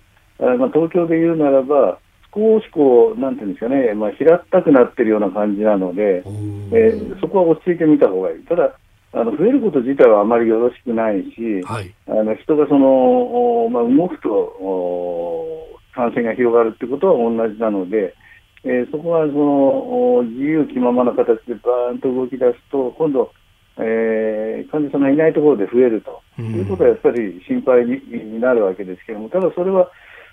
[0.57, 1.99] まあ、東京で言うならば、
[2.33, 6.23] 少しこう、なんていうんですかね、まあ、平ったくなってるような感じなので、
[6.71, 8.43] えー、そこは落ち着いてみた方がいい。
[8.43, 8.75] ただ
[9.11, 18.13] あの増えること自体はあまりよろしくないし、はい、あの人がその、まあ、動くと感染が広がるということは同じなので、
[18.63, 23.31] えー、そこはその自由気ままな形でバーンと動き出すと、今度、
[23.77, 26.21] えー、患者さんがいないところで増えると。
[26.41, 29.91] いうことはやっぱり心配になるわけですけれども、ただそれは、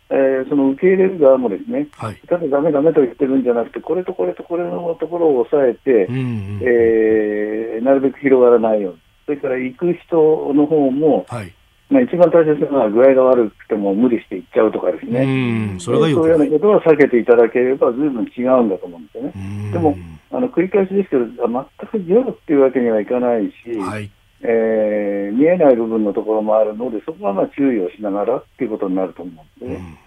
[0.08, 11.52] えー、その受け入れる側もですね、はい、ただだめだめと言ってるんじゃなくて、これとこれとこれのところを抑えて、うんうん、えー、なるべく広がらないように、それから行く人の方も、はい、
[11.88, 19.70] まあ、一番大切なのは具合が悪くても無理して行っちゃうとかですね、うんそれがそういうようなことは避けていただければ、ずいぶん違うんだと思うんですよね。
[19.72, 19.96] でも
[20.32, 24.10] あの繰り返しですけど、全くゼロっていうわけにはいかないし、はい
[24.42, 29.98] えー、見えない部分のところもあるので、そこはまあ注意をしながらっていうことになると思うんで、ね、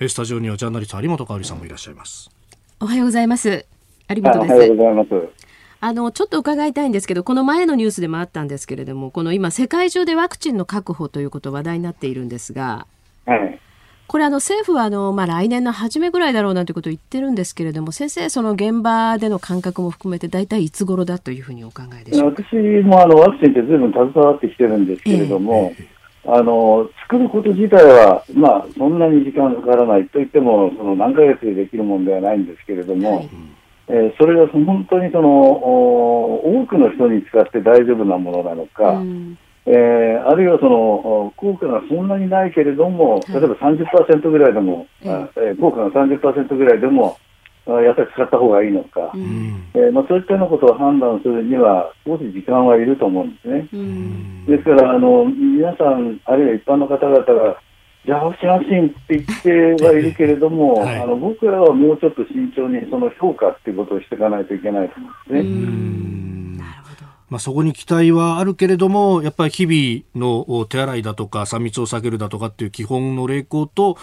[0.00, 2.30] うん、スタジオにはジャーナリスト有本香里さんもいらっしゃいます。
[2.80, 3.66] おはようございます。
[4.08, 4.54] 有本です。
[4.54, 5.53] おはようございます。
[5.84, 12.86] あの、ちょっと伺いたいんですけど、この前のニュースでもあったんですけれども、この今、世界中でワクチンの確保ということ話題になっているんですが、
[13.26, 13.60] はい、
[14.06, 25.74] これあの政府はあの、まあ、来年の初めぐらいだろうなということを言ってるんですけれども先生、その現場での感覚も含めて大体いつ頃だというふうにお考えでしょうか私もあのワクチンってずいぶん携わってきてるんですけれども、
[26.24, 33.30] えー、あの作ること自体は、まあ、そんなに時間かからないといってもその何ヶ月でできるものではないんですけれども、はい、
[33.88, 39.38] えー、それが本当にその多くの人に使って大丈夫なものなのか、うん。
[39.66, 47.18] えー、あるいはその効果がそんなにないけれども、例えば30%ぐらいでも、えー、効果が30%ぐらいでも、
[47.66, 53.68] やっぱり使った方がいいのか、うん、えー、まあ、そういったようなことを判断するには、少し時間はいると思うんですね。
[53.72, 57.56] うん、ですからあの、皆さん、あるいは一般の方々が、
[58.06, 66.34] じゃあ、ワクチン、ワクチンって言ってはいるけれども、 はい、あの僕らはもうちょっと慎重にその評価っていうことをしていかないといけないと思うんですね。
[67.30, 73.96] まあ、そこに期待はあるけれども、やっぱり日々の手洗いだとか、3密を避けるだとかっていう基本の励行と、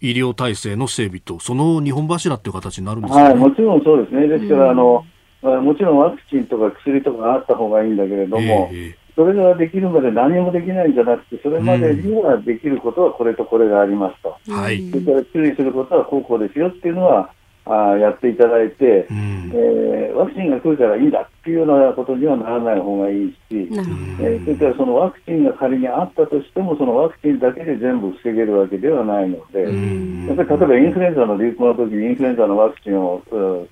[0.00, 4.28] 医療体制の整備と、その2本柱っていう形になるんですか、ね、はい、もちろんそうですね。
[4.28, 5.04] ですから、あの、
[5.42, 14.36] もちろんワクチンとか薬とかあった方がいいんだけれども、えー、それができるまで何もできないんじゃなくて、それまでにはできることはこれとこれがありますと。
[14.52, 14.90] はい。
[14.90, 17.30] それから注意することはこうこうですよっていうのは、
[17.66, 33.20] あやっていただいて、うん、えー、ワクチンが来るからいいんだっっていうようなことにはならない方がいいし、えー、それからそのワクチンが仮にあったとしても、そのワクチンだけで全部防げるわけではないので、やっぱり例えばインフルエンザの流行の時にインフルエンザのワクチンを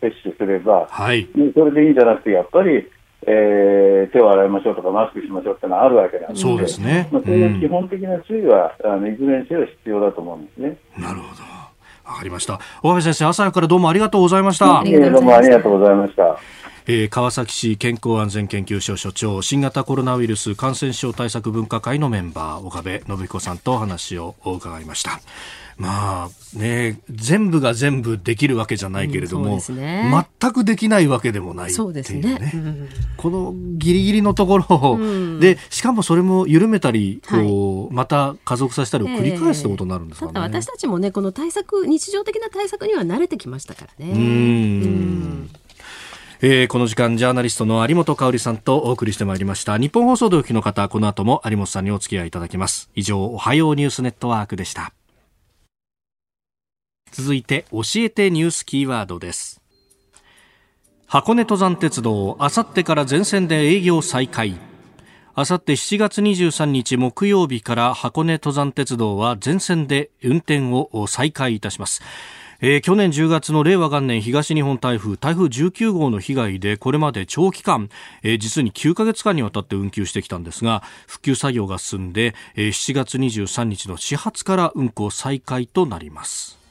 [0.03, 2.87] 接種すれば、はい、それでいいんじゃなくて、やっぱり、
[3.27, 7.09] えー、手を洗いましょうとかマスクしましょうってのはあるわけなんで、そうですね。
[7.13, 10.77] まあ、そういう基本的な注意は、あのいずれにせよ必要だと思うんですね。
[10.99, 11.43] なるほど。
[12.05, 12.59] わかりました。
[12.83, 14.67] 大部先生、朝からどうもありがとうございました。
[14.67, 16.37] どうもありがとうございました。
[16.87, 25.21] えー、川崎市健康安全研究所所長新型コロナウイルス感染症対策分科会のメンバー岡部信彦さんとお話を伺いました。
[25.77, 44.13] まあね、全部が全部できるわけじゃないけれども、うんね、全くできないわけでもないっていうね、ねうん、このギリギリのところを、うん、でしかもそれも緩めたり、こうまた加速させたりを繰り返すってことになるんですかね、えー、私たちもねこの対策日常的な対策には慣れてきましたからね。
[44.13, 45.51] うん。
[46.45, 49.79] えー、この時間ジャーナリストの有本香里さんとお送りしてまいりました。
[49.79, 52.91] 日本放送でお聞きの方この後も有本さんにお付き合いいただきます。
[52.97, 54.93] 以上おはようニュースネットワークでした
[57.13, 59.61] 続いて教えてニュースキーワードです。
[61.07, 64.57] 箱根登山鉄道あさってから全線で営業再開。
[65.35, 72.03] あさって7月23日木曜日から箱根登山鉄道は全線で運転を再開いたします。
[72.65, 77.91] えー、去年10月の令和元年東日本台風台風19号の被害でこれまで長期間、
[78.23, 86.62] えー、実に9ヶ月間にわたって運休してきたんですが復旧作業が進んで、えー、7月23日の始発から運行再開となります。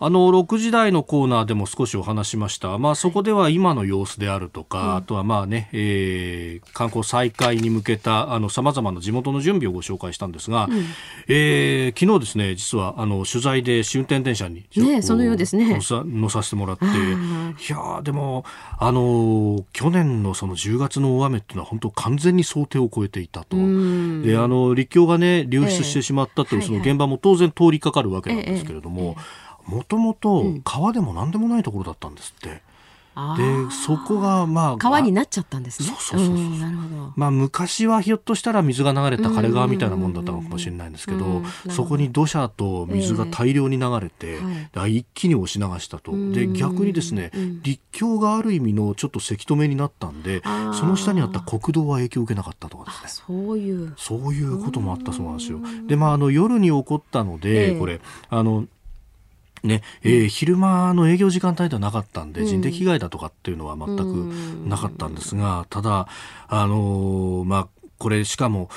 [0.00, 10.84] あの6時台のコーナーでも少しお話しました、まあ、そこでは今の様子であるとか、うん、あとはまあね、えー、観光再開に向けたさまざまな地元の準備をご紹介したんですが、うん、
[11.26, 15.80] えー、昨日ですね実はあの取材で試運転電車に、ね、そのようですね。
[15.80, 16.88] 乗させてもらってい
[17.68, 18.44] やでも
[18.78, 29.02] あの去年のその10月の大雨っていうのは本当完全に想定を超えていたと、であの立教がね流出してしまったという、その現場も当然通りかかるわけなんですけれども。
[29.02, 29.10] ええ
[29.44, 32.66] えもともと川でも何でもないところだったんですって。
[33.36, 35.88] でそこがまあ川になっちゃったんですね。
[35.88, 36.58] そうそうそうそう。
[36.60, 37.12] なるほど。
[37.16, 46.12] まあ昔はひょっとしたら水が流れた枯れ川みたいなもんだったのかもしれないんですけど、そこに土砂と水が大量に流れて、えー、一気に押し流したと。
[46.30, 50.40] で逆にですね、立教がある意味のちょっとせき止めになったんで、
[50.78, 53.24] その下にあった国道は影響を受けなかったとかですね。
[53.26, 55.58] そういうそういうこともあったそうなんですよ。
[55.88, 58.00] でまああの夜に起こったので、えー、これ
[58.30, 58.66] あの
[59.62, 64.02] ねえー、昼間の営業時間帯ではなかったんで、人的被害だとかっていうのは全く
[64.68, 66.08] なかったんですが、ただ、
[66.48, 67.68] あのー、まあ、
[67.98, 68.70] これしかも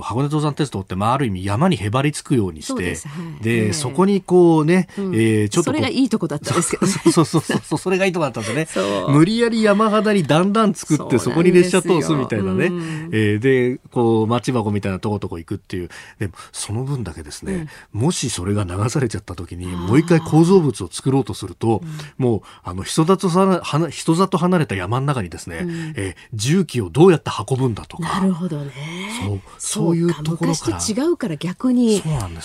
[0.00, 2.96] 箱根登山鉄道って、まあ、ある意味山にへばりつくようにして、
[3.42, 9.12] で、はい、そこにこうね、うん、えー、ちょっとそれがいいとこだったんですけど、ね、 そうそうそうそう、それがいいとこだったんですよね。
[9.12, 12.66] 無理やり山肌にだんだん作って、そこに列車通すみたいなね。
[12.66, 15.88] うん、えー、で、こう、町箱みたいなとことこ行くっていう。
[16.18, 21.82] でも、その分だけですね、うん、もしそれが流されちゃった時に、もう一回構造物を作ろうとすると、
[22.18, 23.60] もう、あの、人里さ
[23.90, 28.20] 人里離れた山の中にですね、うん、えー、重機をどうやって運ぶんだとか。
[28.20, 28.72] なるほどね。
[29.26, 29.40] そう。
[29.66, 30.76] そういうところから。
[30.76, 32.02] 昔と違うから逆に、ね、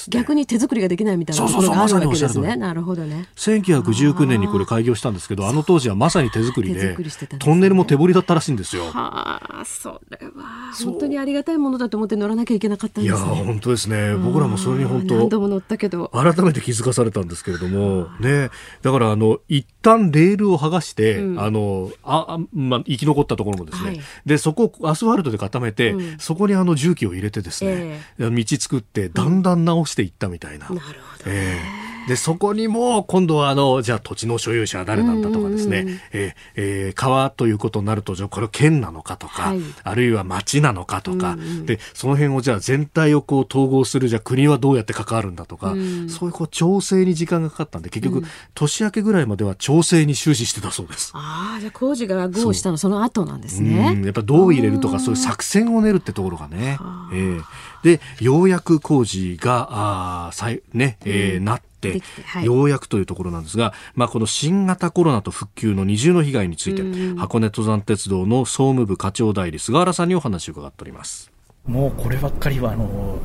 [0.09, 1.47] 逆に手作りができないみたいな。
[1.47, 2.55] ところがあるわけですね。
[2.55, 3.27] なるほどね。
[3.35, 6.97] 1919年にこれ開業したんですけど、あの当時はまさに手作りで、
[7.39, 8.85] トンネルも手掘りだったらしいんですよ。
[8.85, 10.73] はあ、それは。
[10.83, 14.15] 本当にありがたいものだと思って乗らなきゃいけなかったんです、ね、いや本当ですね。
[14.15, 16.09] 僕らもそれに本当何度も乗ったけど。
[16.13, 18.49] 改めて気づかされたんですけれども、ね、
[18.81, 30.69] だからあの一旦レールを剥がして、うん、あのあまあ生き残ったところもですね、はい、でそこをアスファルトで固めて、うん、そこにあの重機を入れてですね、えー、道作ってだんだん直していったみたいな。
[30.69, 30.95] なるほど、
[31.27, 51.11] えーで、そこにも、今度はあの、じゃあ土地の所有者は誰なんだとかですね、うんうん、ええー、川ということになると、じゃあこれ県なのかとか、はい、あるいは町なのかとか、うんうん、で、その辺をじゃあ全体をこう統合する、じゃあ国はどうやって関わるんだとか、うん、そういうこう調整に時間がかかったんで、結局、年明けぐらいまでは調整に終始してたそうです。
[51.13, 54.01] ああ、じゃあ工事が合したのその後なんですね。
[54.03, 56.77] やっぱどう入れるとか、そういう作戦を練るってところがね。
[57.13, 57.43] えー、
[57.83, 66.83] で、ようやく工事が、ああ、さい、ね、えー、なって、、はい、ようやくというところなんですが、まあ、この新型コロナと復旧の二重の被害について、
[67.17, 71.31] 箱根登山鉄道の総務部課長代理菅原さんにお話を伺っております。
[71.65, 73.17] もうこればっかりはあの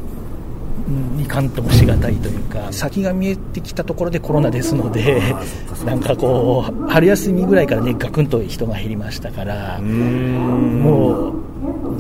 [1.19, 5.35] いかんともしがたいというか先が見えてきたところでコロナですので
[5.85, 11.99] なんかこう春休みぐらいからねガクンと人が減りましたからもう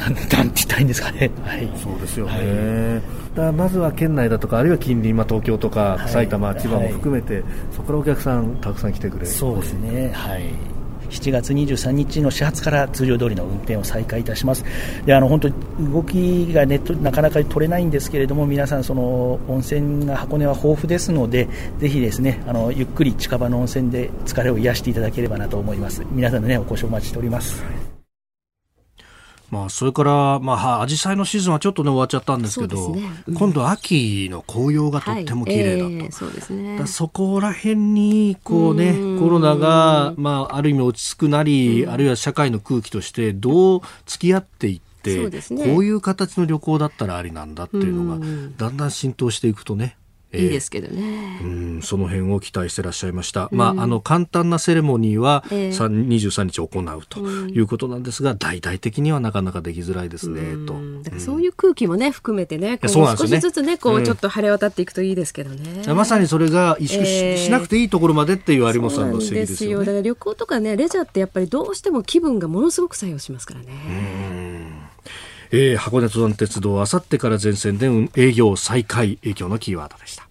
[0.00, 3.00] なんて言ったらいいんですかね、はい、そうですよね、は
[3.34, 10.80] い、だまずは県内だとか、あるいは近隣、まあ、東京とか、埼玉、千葉も含めて、そこからお客さん、たくさん来てくれるそうですね、はい。
[11.10, 14.64] 7月23日の始発から通常通りの運転を再開いたします。
[15.04, 15.50] であの本当
[15.92, 26.04] 動きが、ね、なかなか取れないんですけれども皆さんその温泉が箱根は豊富ですのでぜひですねあのゆっくり近場の温泉で疲れを癒していただければなと思います。
[26.12, 27.89] 皆さんの、ね、お越しをお待ちしております。
[29.50, 33.02] まあ、それから、まあ、紫陽花のシーズンはちょっとね、終わっちゃったんですけど、ね。
[33.26, 35.84] うん、今度秋の紅葉がとっても綺麗だと。
[35.86, 35.94] はい。
[35.94, 36.86] えー、そうですね。
[36.86, 48.24] そこら辺に、こうね、コロナが、まあ、ある意味落ち着くなり、あるいは社会の空気としてどう付き合っていって、ね、こういう形の旅行だったらありなんだっていうのが、
[48.56, 49.96] だんだん浸透していくとね、
[50.32, 60.74] いいですけどね、えー、うんその辺を期待してらっしゃいました、うん、まあ、あの簡単なセレモニーは、えー、23日行うということなんですが、うん、大々的にはなかなかできづらいですね、と。
[61.02, 74.39] だからそういう空気もね含めてねこう少しずつねこうちょっと晴れ渡っていくといいですけどね、まさにそれが意識しえー、しなくていいところまでっていう有本さんの指摘ですよ、ね、だから旅行とかねレジャーってやっぱりどうしても気分がものすごく作用しますからね。
[75.52, 80.30] えー、箱根登山鉄道あさってから全線で営業再開影響のキーワードでした。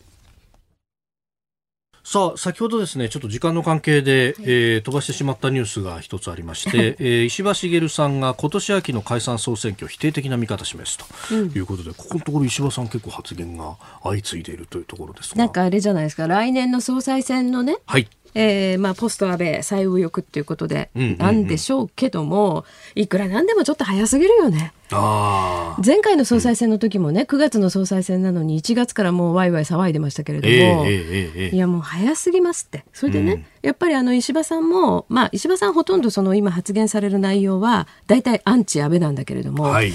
[2.12, 22.66] さあ、先ほどですね、ちょっと時間の関係で、はい、えー、飛ばしてしまったニュースが一つありまして、 えー、石破茂さんが今年秋の解散総選挙否定的な見方を示すということで、うん、ここのところ石破さん結構発言が相次いでいるというところですなんかあれじゃないですか、来年の総裁選のね、はい、えーまあ、ポスト安倍最右翼っていうことで、なんでしょうけども、
[22.96, 24.74] いくらなんでもちょっと早すぎるよね。
[24.92, 32.84] 前回の総裁選の時もね、9月の総裁選なのに1月からもうワイワイ騒いでましたけれども、いやもう早すぎますって。
[32.92, 39.92] それでね、うん、やっぱりあの石破さんも、まあ石破さんほとんどその今発言される内容は大体アンチ安倍なんだけれども、はい、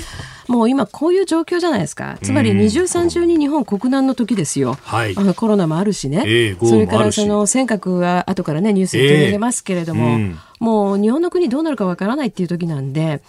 [0.47, 2.16] もう今こういう状況じゃないですか。
[2.22, 4.78] つまり二重三重に日本国難の時ですよ。
[4.82, 13.22] はい、あのコロナもあるしね、えー、それからその尖閣は後からねニュースに取り上げますけれども、もう日本の国どうなるかわからないっていう時なんで、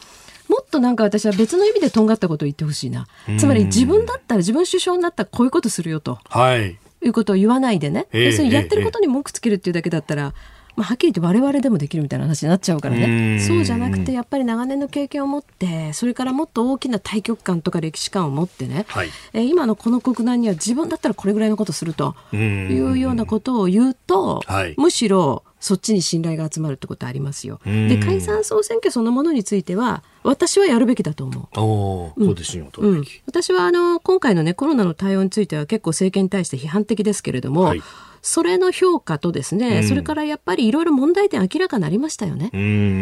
[0.47, 3.07] もっとなんか私は別の意味でとんがったことを言ってほしいな。
[3.37, 6.19] つまり自分だったら自分首相になったらこういうことするよと。
[6.29, 6.77] はい。
[7.05, 8.07] いうことを言わないでね。
[8.11, 10.33] えー、要するにやってることに文句つけるっていうだけだったら、
[10.75, 13.39] まあ、はっきり言って我々でもできるみたいな話になっちゃうからね。
[13.39, 22.15] そうじゃなくてやっぱり長年の経験を持ってそれからもっと大きな大局観とか歴史観を持ってね、はい、え今のこの国難には自分だったらこれぐらいのことすると。
[22.33, 27.59] いうようなことを言うと、はい、むしろそっちに信頼が集まるってことありますよ。
[27.65, 31.59] で解散総選挙そのものについては私はやるべきだと思う。
[31.59, 37.81] おうん、うん、私はあの今回のねコロナの対応については結構政権に対して批判的ですけれども、はい。
[38.21, 42.49] それの評価とですね、うん、それからやっぱりいろいろ問題点明らかになりましたよね。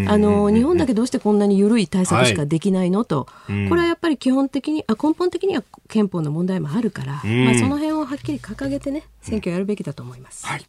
[0.10, 10.46] あの日本だけどうしてこんなに緩い対策しかできないのと、はい、これはやっぱり基本的にあ根本的には憲法の問題もあるから、まあ、その辺をはっきり掲げてね選挙やるべきだと思います。
[10.46, 10.66] はい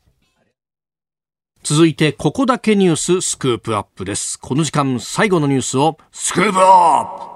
[1.66, 4.38] 続いて、ここだけニューススクープアップです。
[4.38, 7.34] この時間、最後のニュースをスクープアップ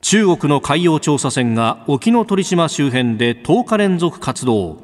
[0.00, 4.83] 中国の海洋調査船が沖ノ鳥島周辺で10日連続活動。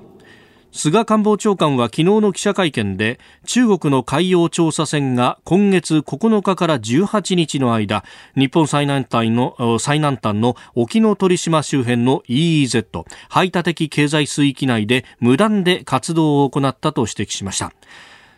[0.73, 8.05] 菅官房長官は昨日の記者会見で中国の海洋調査船が今月9日から18日の間
[8.37, 17.73] 日本最南端の最南端の沖ノ鳥島周辺の EEZ 排他的経済水域内で無断で活動を行ったと指摘しました。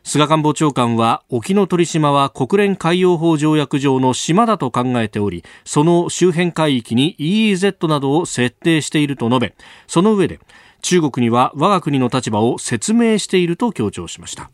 [0.05, 9.55] 菅官房長官は沖ノ鳥島は国連海洋法条約上の島だと考えておりその周辺海域に EEZ などを設定していると述べ
[9.87, 10.41] その上で
[10.83, 14.51] 中国には我が国の立場を説明していると強調しました。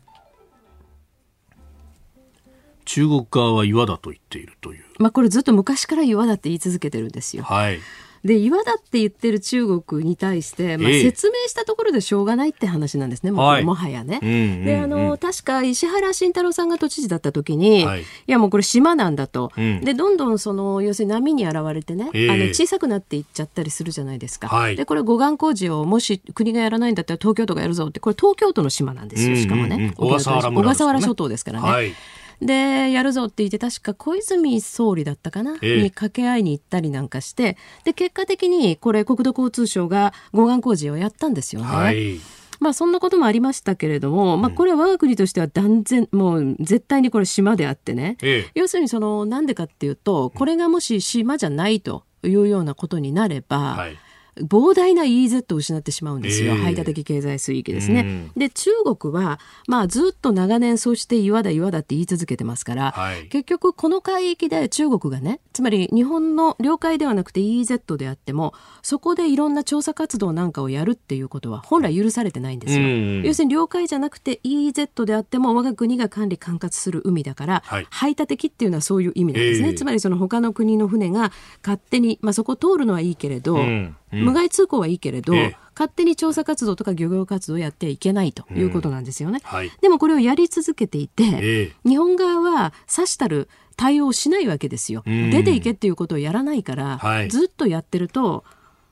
[2.85, 4.85] 中国側は岩だと言っているという。
[4.99, 7.43] まあこれずっと昔から岩だって言い続けてるんですよ。
[7.43, 7.79] はい
[8.23, 14.19] で岩だって言ってる中国に対して、まあ、説明したところでしょうがないって話なんですね、ももはやね。
[14.65, 24.47] であの確か石原慎太郎さんが都知事だった時に、はい、いやもうこれ島なんだと、うん、でどんどんその要するに波に現れてね、えー、あの小さくなっていっちゃったりするじゃないですか。
[24.47, 31.69] はい、でこれ護岸工事をもし国がやらないんだったら東京都がやるぞってこれ東京都の島なんですよしかもね、小笠原、小笠原諸島ですからね。
[31.69, 31.93] はい
[32.41, 41.67] でやるぞって言って確か小泉総理だったかな、えー、に掛け合いに行ったりなんかしてで結果的にこれ国土交通省が護岸工事をやったんですよね。
[41.67, 42.19] はい。
[42.59, 53.97] まあそんなこともありましたけれども、まあこれは我が国としては断然、もう絶対にこれ島であってね、ええ、要するにそのなんでかっていうと、これがもし島じゃないというようなことになれば、はい
[54.37, 58.01] 膨大な EEZ を失ってしまうんですよ、えー、排他的経済水域ですね。
[58.01, 72.81] うん、で中国は、まあ、ずっと長年そうして岩だ岩だって言い続けてますから、はい、結局この海域で中国がねつまり日本の領海ではなくて EEZ であってもそこでいろんな調査活動なんかをやるっていうことは本来許されてないんですよ。
[72.81, 79.69] うん、要するに領海じゃなくて EEZ であっても我が国が管理管轄する海だから、はい、排他的っていうのはそういう意味なんですね。
[79.69, 81.31] えー、つまりその他の国の船が
[81.63, 89.39] 勝手に、まあ、そこ通るのはいいけれど、うん無害通行はいいけれど、え勝手に調査活動とか漁業活動をやってはいけないということなんですよね。
[89.43, 93.47] うんはい、でもこれをやり続けていて、え日本側はさしたる
[93.77, 95.03] 対応をしないわけですよ。
[95.05, 98.43] 出ていけっていうことをやらないから、はい、ずっとやってると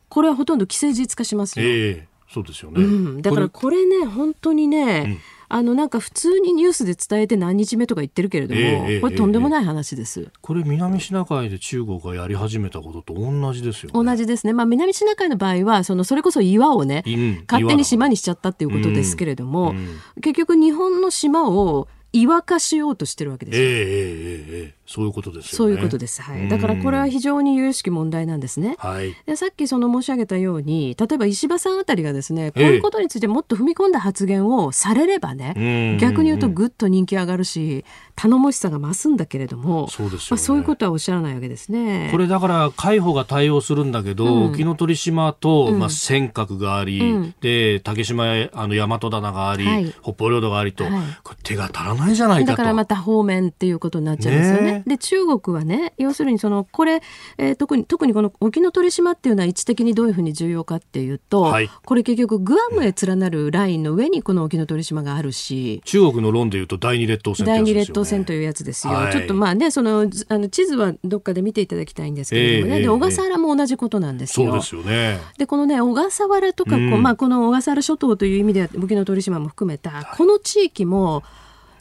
[0.09, 1.65] これはほとんど既成事実化しますよ。
[1.68, 5.20] えそうですよね、うん、だからこれね本当にね、
[5.50, 23.64] あのなんか普通にニュースで伝えて何日目とか言ってるけれども、えー、これとんでもない話です、えー、これ南シナ海で中国がやり始めたことと同じですよ、ね、同じですね、まあ、南シナ海の場合はそのそれこそ岩をね、うん、勝手に島にしちゃったっていうことですけれども、うんうん、結局日本の島を岩化しようとしてるわけですよ。
[23.64, 26.22] えー、えー、えー、そういうことです、ね、そういうことです。
[26.22, 26.47] はい。
[26.47, 28.76] だからこれは非常に有識識問題なんですね。
[28.80, 29.16] はい。
[29.26, 37.86] でさっきその申し上げたように、例えば石破さんあたりがですね、こういうことについてもっと踏み込んだ発言をされればね、逆に言うとぐっと人気上がるし、
[38.16, 42.10] 頼もしさが増すんだけれども、そうですよ、ね、まあ、そういうことはおっしゃらないわけですね。
[42.12, 50.93] これだから海保が対応するんだけど、うん、沖ノ鳥島と、まあ尖閣があり、うん、で竹島あの大和棚があり、はい、北方領土がありと、はい、
[51.24, 52.58] これ手が足らないじゃないかと。
[52.58, 54.62] だからまた方面っていうことになっちゃうんですよね。
[54.64, 57.02] ねで中国はね要するにそのこれ、
[57.38, 68.93] えー、特に特にこの沖ノ鳥島っていうのは位置的にどういうふうに重要かっていうと、はい、これ結局グアムへ連なるラインの上にこの沖ノ鳥島があるし中国の論でいうと第二列島線、ね、第二列島線というやつですよ。
[68.93, 74.48] はい、ちょっとまあねそのあの地図はどっかで見ていただきたいんですけれどもね、えー、で小笠原も同じことなんですよ。
[74.48, 75.20] そうですよね。
[75.38, 81.24] でこのね小笠原とかこう、うん、まあこの小笠原諸島という意味で沖ノ鳥島も含めたこの地域も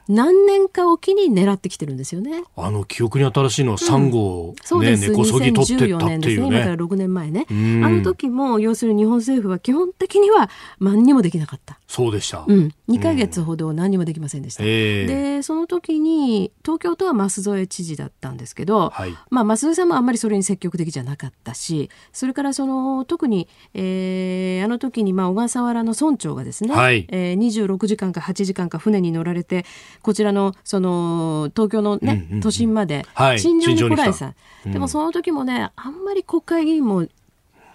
[0.09, 2.45] 何年かおきに狙ってきてるんですよね。
[2.57, 6.47] あの記憶に新しいのはサンゴをね、うん、根こそぎ取ってったっていうね。
[6.49, 7.47] 今から6年前ね。
[7.49, 10.49] あの時も要するに日本政府は基本的には
[10.81, 11.79] 何にもできなかった。
[11.89, 12.45] そうでした。
[12.47, 12.75] うん。
[12.89, 14.65] 2か月ほど何もできませんでした。
[14.65, 29.65] うん、で、その時に東京都は舛添知事だったんですけど、はい、まあ舛添さんもあんまりそれに積極的じゃなかったし、それからその特に、えー、あの時にまあ小笠原の村長がですね、はい、えー、26時間か8時間か船に乗られて
[30.03, 33.05] こちらのその東京のね、うんうん、都心まで、
[33.39, 34.35] 新庄に来られさ、
[34.65, 37.07] うん、でもその時もねあんまり国会議員も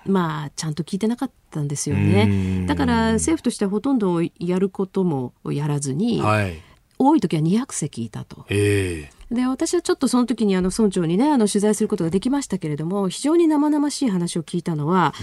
[0.05, 2.65] まあちゃんと聞いてなかったんですよね。
[2.67, 6.61] だから政府としてはほとんどやることもやらずに、はい、
[6.97, 8.45] 多い時は200席いたと。
[8.49, 15.13] えーで私はちょっとその時にあの村長にねあの取材することができましたけれども非常に生々しい話を聞いたのは、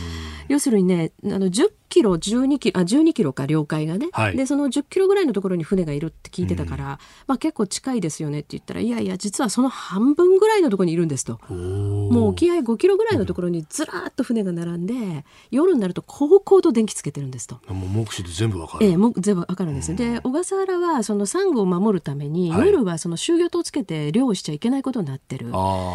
[0.49, 11.39] 要するにねあの10キロ12キロあ12キロか領海がね、はい、でその10キロぐらいのところに船がいるって聞いてたから、うん、まあ、結構近いですよねって言ったらいやいや実はその半分ぐらいのところにいるんですと。
[11.49, 17.61] もう沖合5キロぐらいのところにずらっと船が並んで夜になると高々と電気つけてるんですと。
[17.69, 25.51] もう目視で全部わかる、ええ、も全部わかるんです、うん、で小笠原はそのサンゴを守るために、はい、夜はその集魚灯をつけて漁をしちゃいけないことになってる。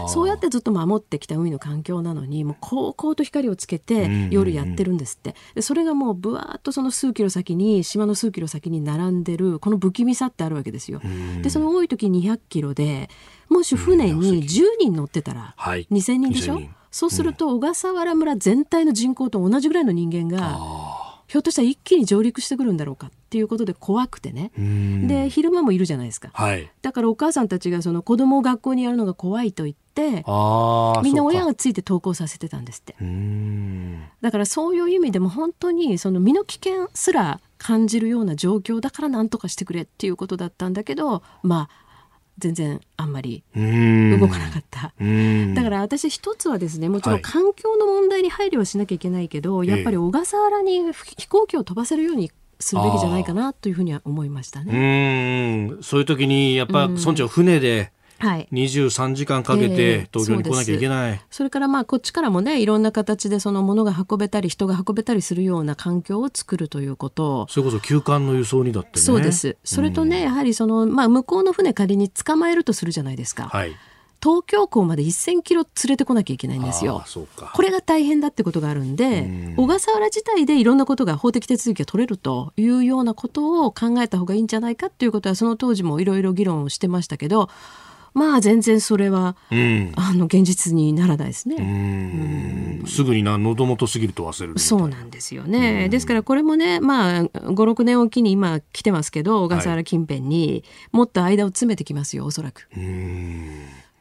[0.07, 5.35] そうやってずっと守ってきた海の環境なのにもう高々と光をつけて夜やってるんですって。
[5.55, 11.01] でそれがもうぶわとその数キロ先に島の数キロ先に並んでるこの不気味さってあるわけですよ。
[11.41, 13.09] でその多い時200キロで
[13.49, 16.61] もし船に10人乗ってたら2000人でしょ、
[16.91, 20.59] そうすると小笠原村全体の人口と同じぐらいの人間が
[21.27, 24.51] ひょっとしたら一気に上陸してくるんだろうかっていうことで怖くてね。
[25.07, 30.23] で昼間もいるじゃないですか、はい、だからお母さんたちがその子供を学校にやるのが怖いと言って
[31.03, 32.95] みんな親がついて登校させてたんですって。
[34.21, 41.82] だからそういう意味でも本当にその身の危険すら感じるような状況だから何とかしてくれっていうことだったんだけどまあ
[42.37, 44.93] 全然あんまり動かなかった。
[45.55, 55.69] だから私一つはですねもちろん環境の問題に配慮はしなきゃいけないけど、はい、やっぱり小笠原に飛行機を飛ばせるようにするべきじゃないかなというふうには思いましたね。
[55.71, 55.83] うん。
[55.83, 57.91] そういう時にやっぱ村長船で
[58.23, 67.45] はい、23時間かけて東京に来なきゃいけない、えー、それからまあこっちからもねいろんな形でその物が運べたり人が運べたりするような環境を作るということ。
[67.49, 69.57] それこそ休館の輸送にだって、ね、そうです。
[69.65, 73.49] それとね、うん、やはりその、まあ、向こうの船仮に捕まえるとするじゃないですか。
[73.49, 73.75] はい。
[74.23, 77.03] 東京港まで1000キロ連れてこなきゃいけないんですよ。
[77.53, 79.55] これが大変だってことがあるんで、ん。
[79.57, 87.49] 小笠原自体でいろんなことが法的手続きが取れるというようなことを考えた方がいいんじゃないかっていうことはその当時もいろいろ議論をしてましたけど
[88.13, 91.55] まあ全然それは、うん、あの現実にならないですね。
[91.55, 95.89] うん、すぐにな喉元すぎると忘れるそうなんですよね。
[95.89, 102.69] ですからこれもね、まあ5、6年おきに今来てますけど、小笠原近辺にもっと間を詰めてきますよ、おそらく。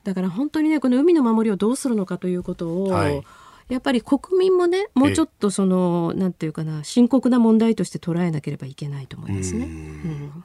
[0.05, 3.23] だから本当にね、この海の守りをどうするのかということを、はい。
[3.69, 9.65] やっぱり国民もねもうちょっとそのなんていうかな深刻な問題として捉えなければいけないと思いますね。
[9.65, 10.45] うん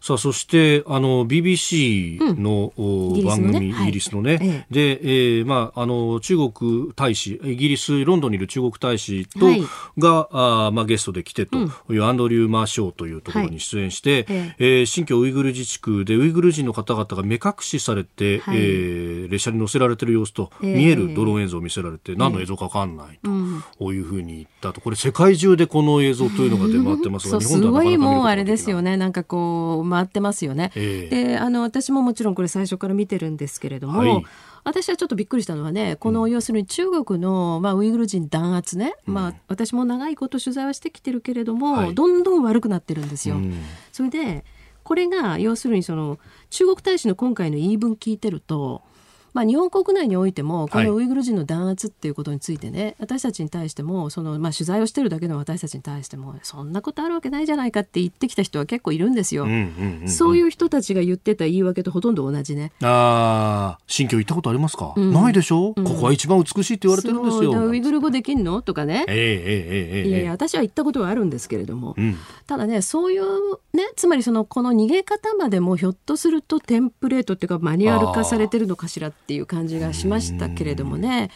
[0.00, 9.62] さあそしてあの BBC の、うん、番組、イギリスのね、はい、で、えー、まああの中国大使イギリスロンドンにいる中国大使と、はい、
[9.98, 11.56] があまあゲストで来てと
[11.92, 23.30] いう、アンドリュー・マーショーというところに出演して、はい、えー、新疆ウイグル自治区でウイグル人の方々が目隠しされて、はい、えー、列車に乗せられている様子と、見えるドローン映像を見せられて、何の映像かわかんないと、
[23.78, 24.80] こういうふうに言ったと。
[24.80, 27.98] これ世界中でこの映像というのが出回ってますが、日本ではなかなか見ることができない。
[27.98, 28.96] すごいもうあれですよね。
[28.96, 30.72] なんかこう回ってますよね。
[30.74, 34.24] えー、であの私ももちろんこれ最初から見てるんですけれども、はい、
[34.64, 43.36] 私はちょっとびっくりしたのはねこの要するに中国の、まあ、ウイグル人弾圧ね、うん、まあ、私も長いこと取材はしてきてるけれども、はい、どんどん悪くなってるんですよ。
[43.36, 43.62] うん、
[43.92, 44.44] それで
[44.84, 46.18] これが要するにその
[46.50, 48.82] 中国大使の今回の言い分聞いてると
[49.34, 62.72] まあ、日本国内においてもこのウイグル人の弾圧っていうことについてね、はい、私たちに対してもその、まあ、取材をしてるだけの私たちに対してもそんなことあるわけないじゃないかって言ってきた人は結構いるんですよ、うんうんうん、そういう人たちが言ってた言い訳とほとんど同じね。
[62.82, 67.68] ああ新居行ったことありますか、うん、ないでしょ、うん、ここは一番美しいって言われてるんですよ。
[67.68, 68.62] ウイグル語できんの？
[68.62, 72.16] とかね、えー、えー、えー、いやいや私は行ったことはあるんですけれども、うん、
[72.46, 73.24] ただねそういう
[73.72, 81.30] ねつまりそのこの逃げ方までもひょっとするとテンプレートっていうかマニュアル化されてるのかしらっていう感じがしましたけれどもね。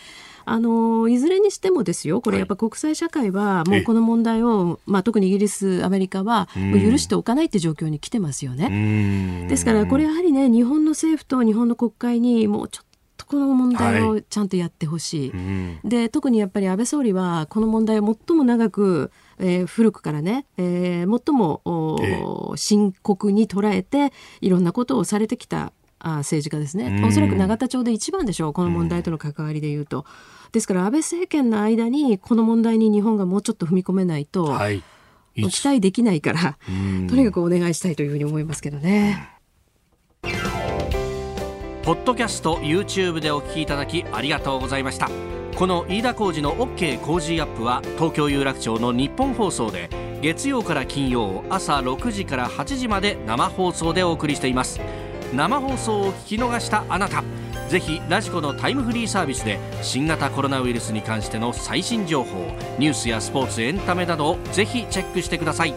[0.45, 9.47] あのいずれにしてもですよ、これやっぱ国際社会はもうこの問題を、まあ、特にイギリス、アメリカは許しておかないって状況に来てますよね。
[9.49, 12.87] ですから、これやはりね、日本の政府と日本の国会にもうちょっ
[13.17, 15.37] とこの問題をちゃんとやってほしい、は
[15.85, 19.13] い、で特にやっぱり安倍総理はこの問題を最も長く
[19.43, 21.61] えー、古くからね、えー、最も、
[22.03, 25.73] えー、深刻に捉えていろんなことをされてきた
[26.05, 30.05] あ政治家ですね、おそらく永田町で一番でしょうこの問題との関わりでいうと。
[30.51, 34.83] ですから安倍政権の間にこの問題に日本がもうちょっと踏み込めないと、はい、
[35.35, 36.59] 期待できないから
[37.09, 39.31] とにかくお願いしたいというふうに思いますけどね。
[41.85, 45.09] ポッドキャスト YouTube でお聞きいただきありがとうございました。
[45.57, 49.91] この飯田浩司の OK 工事アップは東京有楽町の日本放送で
[50.23, 54.81] 月曜から金曜朝6時から8時まで生放送でお送りしています
[55.33, 57.23] 生放送を聞き逃したあなた。
[57.69, 65.75] ぜひラジコのタイムフリーサービスで新型コロナウイルスに関しての最新情報ニュースやスポーツエンタメなどをぜひチェックしてください。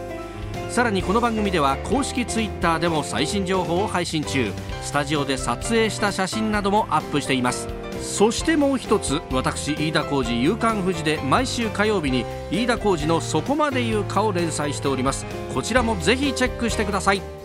[0.68, 4.52] さらにこの番組では公式ツイッターでも最新情報を配信中。
[4.82, 7.68] スタジオで撮影した写真などもアップしています。
[8.02, 15.24] そしてもう一つ私飯田浩司夕刊富士で毎週火曜日に飯田浩司の「そこまで言うか」を連載しております。
[15.54, 17.35] こちらもぜひチェックしてください。